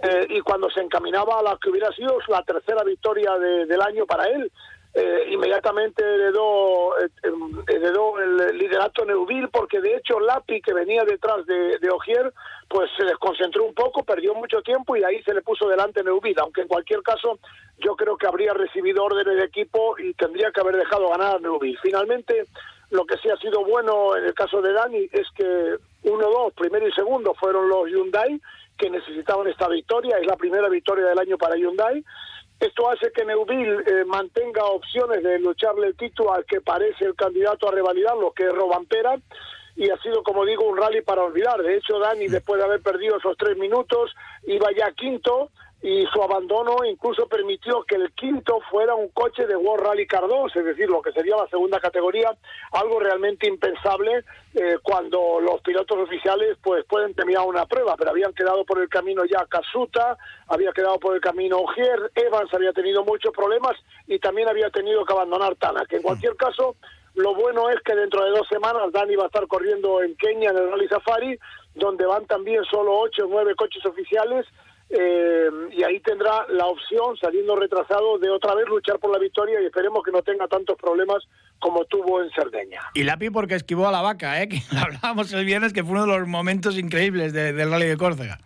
Eh, 0.00 0.26
y 0.28 0.40
cuando 0.42 0.70
se 0.70 0.80
encaminaba 0.80 1.40
a 1.40 1.42
la 1.42 1.58
que 1.60 1.70
hubiera 1.70 1.90
sido 1.92 2.18
la 2.28 2.42
tercera 2.42 2.84
victoria 2.84 3.36
del 3.36 3.80
año 3.82 4.06
para 4.06 4.28
él, 4.28 4.52
eh, 5.00 5.28
inmediatamente 5.30 6.02
heredó, 6.02 6.98
eh, 6.98 7.08
heredó 7.68 8.18
el 8.18 8.58
liderato 8.58 9.04
Neuville 9.04 9.46
porque 9.46 9.80
de 9.80 9.94
hecho 9.94 10.18
Lapi 10.18 10.60
que 10.60 10.74
venía 10.74 11.04
detrás 11.04 11.46
de, 11.46 11.78
de, 11.78 11.90
Ogier 11.90 12.32
pues 12.68 12.90
se 12.96 13.04
desconcentró 13.04 13.64
un 13.64 13.74
poco, 13.74 14.02
perdió 14.02 14.34
mucho 14.34 14.60
tiempo 14.60 14.96
y 14.96 15.04
ahí 15.04 15.22
se 15.22 15.34
le 15.34 15.42
puso 15.42 15.68
delante 15.68 16.02
Neuville, 16.02 16.40
aunque 16.40 16.62
en 16.62 16.68
cualquier 16.68 17.02
caso 17.02 17.38
yo 17.78 17.94
creo 17.94 18.16
que 18.16 18.26
habría 18.26 18.52
recibido 18.54 19.04
órdenes 19.04 19.36
de 19.36 19.44
equipo 19.44 19.96
y 19.98 20.14
tendría 20.14 20.50
que 20.50 20.60
haber 20.60 20.76
dejado 20.76 21.10
ganar 21.10 21.36
a 21.36 21.38
Neuville. 21.38 21.78
Finalmente 21.80 22.46
lo 22.90 23.04
que 23.04 23.18
sí 23.18 23.30
ha 23.30 23.36
sido 23.36 23.64
bueno 23.64 24.16
en 24.16 24.24
el 24.24 24.34
caso 24.34 24.60
de 24.60 24.72
Dani 24.72 25.08
es 25.12 25.28
que 25.36 25.76
uno, 26.10 26.28
dos, 26.28 26.52
primero 26.54 26.88
y 26.88 26.92
segundo 26.92 27.34
fueron 27.34 27.68
los 27.68 27.88
Hyundai 27.88 28.40
que 28.76 28.90
necesitaban 28.90 29.46
esta 29.46 29.68
victoria, 29.68 30.18
es 30.18 30.26
la 30.26 30.36
primera 30.36 30.68
victoria 30.68 31.06
del 31.06 31.18
año 31.20 31.38
para 31.38 31.56
Hyundai 31.56 32.04
esto 32.60 32.90
hace 32.90 33.12
que 33.12 33.24
Neuville 33.24 33.82
eh, 33.86 34.04
mantenga 34.04 34.64
opciones 34.64 35.22
de 35.22 35.38
lucharle 35.38 35.88
el 35.88 35.96
título 35.96 36.34
al 36.34 36.44
que 36.44 36.60
parece 36.60 37.04
el 37.04 37.14
candidato 37.14 37.68
a 37.68 37.72
revalidarlo, 37.72 38.32
que 38.32 38.44
es 38.44 38.52
Robampera, 38.52 39.16
y 39.76 39.90
ha 39.90 39.96
sido, 39.98 40.24
como 40.24 40.44
digo, 40.44 40.64
un 40.64 40.76
rally 40.76 41.02
para 41.02 41.22
olvidar. 41.22 41.62
De 41.62 41.76
hecho, 41.76 42.00
Dani, 42.00 42.26
después 42.26 42.58
de 42.58 42.64
haber 42.64 42.82
perdido 42.82 43.16
esos 43.18 43.36
tres 43.36 43.56
minutos, 43.56 44.12
iba 44.44 44.72
ya 44.76 44.90
quinto, 44.90 45.50
y 45.80 46.06
su 46.06 46.20
abandono 46.20 46.84
incluso 46.84 47.28
permitió 47.28 47.84
que 47.84 47.94
el 47.94 48.12
quinto 48.12 48.60
fuera 48.68 48.96
un 48.96 49.08
coche 49.10 49.46
de 49.46 49.54
World 49.54 49.86
Rally 49.86 50.06
Cardos, 50.08 50.54
es 50.56 50.64
decir, 50.64 50.88
lo 50.88 51.00
que 51.00 51.12
sería 51.12 51.36
la 51.36 51.46
segunda 51.46 51.78
categoría, 51.78 52.36
algo 52.72 52.98
realmente 52.98 53.46
impensable 53.46 54.24
eh, 54.54 54.78
cuando 54.82 55.40
los 55.40 55.60
pilotos 55.60 55.98
oficiales 55.98 56.58
pues 56.62 56.84
pueden 56.86 57.14
terminar 57.14 57.46
una 57.46 57.64
prueba, 57.66 57.96
pero 57.96 58.10
habían 58.10 58.32
quedado 58.32 58.64
por 58.64 58.80
el 58.80 58.88
camino 58.88 59.24
ya 59.24 59.46
Casuta, 59.46 60.18
había 60.48 60.72
quedado 60.72 60.98
por 60.98 61.14
el 61.14 61.20
camino 61.20 61.58
Ogier, 61.58 62.10
Evans 62.16 62.52
había 62.52 62.72
tenido 62.72 63.04
muchos 63.04 63.32
problemas 63.32 63.76
y 64.08 64.18
también 64.18 64.48
había 64.48 64.70
tenido 64.70 65.04
que 65.04 65.12
abandonar 65.12 65.54
Tana, 65.56 65.86
que 65.86 65.96
en 65.96 66.02
cualquier 66.02 66.34
caso 66.34 66.74
lo 67.14 67.34
bueno 67.34 67.70
es 67.70 67.80
que 67.82 67.94
dentro 67.94 68.24
de 68.24 68.30
dos 68.30 68.48
semanas 68.48 68.92
Dani 68.92 69.14
va 69.14 69.24
a 69.24 69.26
estar 69.26 69.46
corriendo 69.46 70.02
en 70.02 70.16
Kenia 70.16 70.50
en 70.50 70.56
el 70.56 70.70
Rally 70.70 70.88
Safari, 70.88 71.38
donde 71.74 72.04
van 72.04 72.26
también 72.26 72.64
solo 72.64 72.98
ocho 72.98 73.24
o 73.26 73.28
nueve 73.28 73.54
coches 73.54 73.84
oficiales 73.86 74.44
eh, 74.90 75.50
y 75.72 75.82
ahí 75.82 76.00
tendrá 76.00 76.46
la 76.48 76.66
opción, 76.66 77.16
saliendo 77.20 77.56
retrasado, 77.56 78.18
de 78.18 78.30
otra 78.30 78.54
vez 78.54 78.66
luchar 78.68 78.98
por 78.98 79.12
la 79.12 79.18
victoria 79.18 79.60
y 79.60 79.66
esperemos 79.66 80.02
que 80.02 80.10
no 80.10 80.22
tenga 80.22 80.48
tantos 80.48 80.76
problemas 80.76 81.26
como 81.58 81.84
tuvo 81.84 82.22
en 82.22 82.30
Cerdeña. 82.30 82.80
Y 82.94 83.04
Lapi 83.04 83.30
porque 83.30 83.54
esquivó 83.54 83.88
a 83.88 83.92
la 83.92 84.00
vaca, 84.00 84.42
¿eh? 84.42 84.48
que 84.48 84.60
hablábamos 84.76 85.32
el 85.32 85.44
viernes 85.44 85.72
que 85.72 85.82
fue 85.82 85.92
uno 85.92 86.06
de 86.06 86.18
los 86.18 86.28
momentos 86.28 86.78
increíbles 86.78 87.32
del 87.32 87.70
Rally 87.70 87.86
de 87.86 87.96
Córcega. 87.96 88.38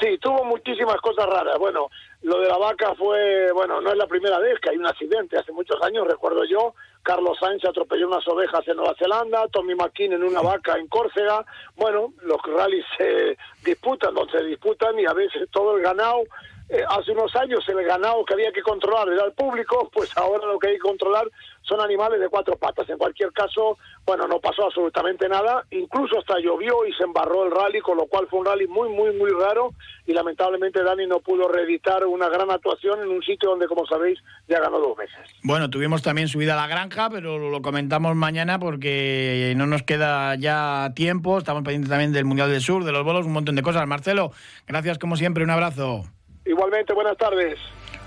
Sí, 0.00 0.16
tuvo 0.20 0.44
muchísimas 0.44 0.96
cosas 1.00 1.26
raras. 1.26 1.58
Bueno, 1.58 1.88
lo 2.22 2.40
de 2.40 2.48
la 2.48 2.58
vaca 2.58 2.94
fue, 2.96 3.52
bueno, 3.52 3.80
no 3.80 3.90
es 3.90 3.96
la 3.96 4.06
primera 4.06 4.38
vez 4.38 4.58
que 4.60 4.70
hay 4.70 4.76
un 4.76 4.86
accidente. 4.86 5.38
Hace 5.38 5.52
muchos 5.52 5.80
años, 5.82 6.06
recuerdo 6.06 6.44
yo, 6.44 6.74
Carlos 7.02 7.38
Sainz 7.38 7.64
atropelló 7.64 8.08
unas 8.08 8.26
ovejas 8.26 8.66
en 8.66 8.76
Nueva 8.76 8.94
Zelanda, 8.98 9.46
Tommy 9.48 9.74
McKean 9.74 10.12
en 10.12 10.24
una 10.24 10.40
vaca 10.40 10.76
en 10.76 10.88
Córcega. 10.88 11.44
Bueno, 11.76 12.12
los 12.22 12.38
rallies 12.42 12.84
se 12.96 13.36
disputan 13.64 14.14
donde 14.14 14.32
se 14.32 14.44
disputan 14.44 14.98
y 14.98 15.06
a 15.06 15.12
veces 15.12 15.48
todo 15.50 15.76
el 15.76 15.82
ganado 15.82 16.24
eh, 16.68 16.82
hace 16.88 17.12
unos 17.12 17.34
años 17.36 17.66
el 17.68 17.82
ganado 17.82 18.24
que 18.24 18.34
había 18.34 18.52
que 18.52 18.62
controlar 18.62 19.08
era 19.08 19.24
el 19.24 19.32
público, 19.32 19.88
pues 19.94 20.14
ahora 20.16 20.46
lo 20.46 20.58
que 20.58 20.68
hay 20.68 20.74
que 20.74 20.80
controlar 20.80 21.28
son 21.62 21.80
animales 21.80 22.20
de 22.20 22.28
cuatro 22.28 22.56
patas. 22.56 22.88
En 22.88 22.98
cualquier 22.98 23.32
caso, 23.32 23.78
bueno, 24.06 24.26
no 24.26 24.40
pasó 24.40 24.66
absolutamente 24.66 25.28
nada, 25.28 25.64
incluso 25.70 26.18
hasta 26.18 26.38
llovió 26.40 26.86
y 26.86 26.92
se 26.94 27.04
embarró 27.04 27.44
el 27.44 27.50
rally, 27.50 27.80
con 27.80 27.96
lo 27.96 28.06
cual 28.06 28.26
fue 28.28 28.40
un 28.40 28.46
rally 28.46 28.66
muy, 28.66 28.88
muy, 28.88 29.14
muy 29.14 29.30
raro 29.30 29.72
y 30.06 30.12
lamentablemente 30.12 30.82
Dani 30.82 31.06
no 31.06 31.20
pudo 31.20 31.48
reeditar 31.48 32.04
una 32.06 32.28
gran 32.28 32.50
actuación 32.50 33.02
en 33.02 33.08
un 33.08 33.22
sitio 33.22 33.50
donde, 33.50 33.66
como 33.66 33.86
sabéis, 33.86 34.18
ya 34.48 34.60
ganó 34.60 34.78
dos 34.78 34.96
veces. 34.96 35.18
Bueno, 35.42 35.68
tuvimos 35.68 36.02
también 36.02 36.28
subida 36.28 36.54
a 36.54 36.56
la 36.56 36.66
granja, 36.66 37.10
pero 37.10 37.38
lo 37.38 37.62
comentamos 37.62 38.16
mañana 38.16 38.58
porque 38.58 39.52
no 39.56 39.66
nos 39.66 39.82
queda 39.82 40.34
ya 40.36 40.92
tiempo, 40.94 41.38
estamos 41.38 41.62
pendientes 41.62 41.90
también 41.90 42.12
del 42.12 42.24
Mundial 42.24 42.50
del 42.50 42.60
Sur, 42.60 42.84
de 42.84 42.92
los 42.92 43.04
bolos, 43.04 43.26
un 43.26 43.32
montón 43.32 43.54
de 43.54 43.62
cosas. 43.62 43.86
Marcelo, 43.86 44.32
gracias 44.66 44.98
como 44.98 45.16
siempre, 45.16 45.44
un 45.44 45.50
abrazo. 45.50 46.04
Igualmente, 46.48 46.94
buenas 46.94 47.16
tardes. 47.16 47.58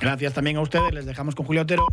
Gracias 0.01 0.33
también 0.33 0.57
a 0.57 0.61
ustedes, 0.61 0.91
les 0.93 1.05
dejamos 1.05 1.35
con 1.35 1.45
Julio 1.45 1.61
Otero. 1.61 1.85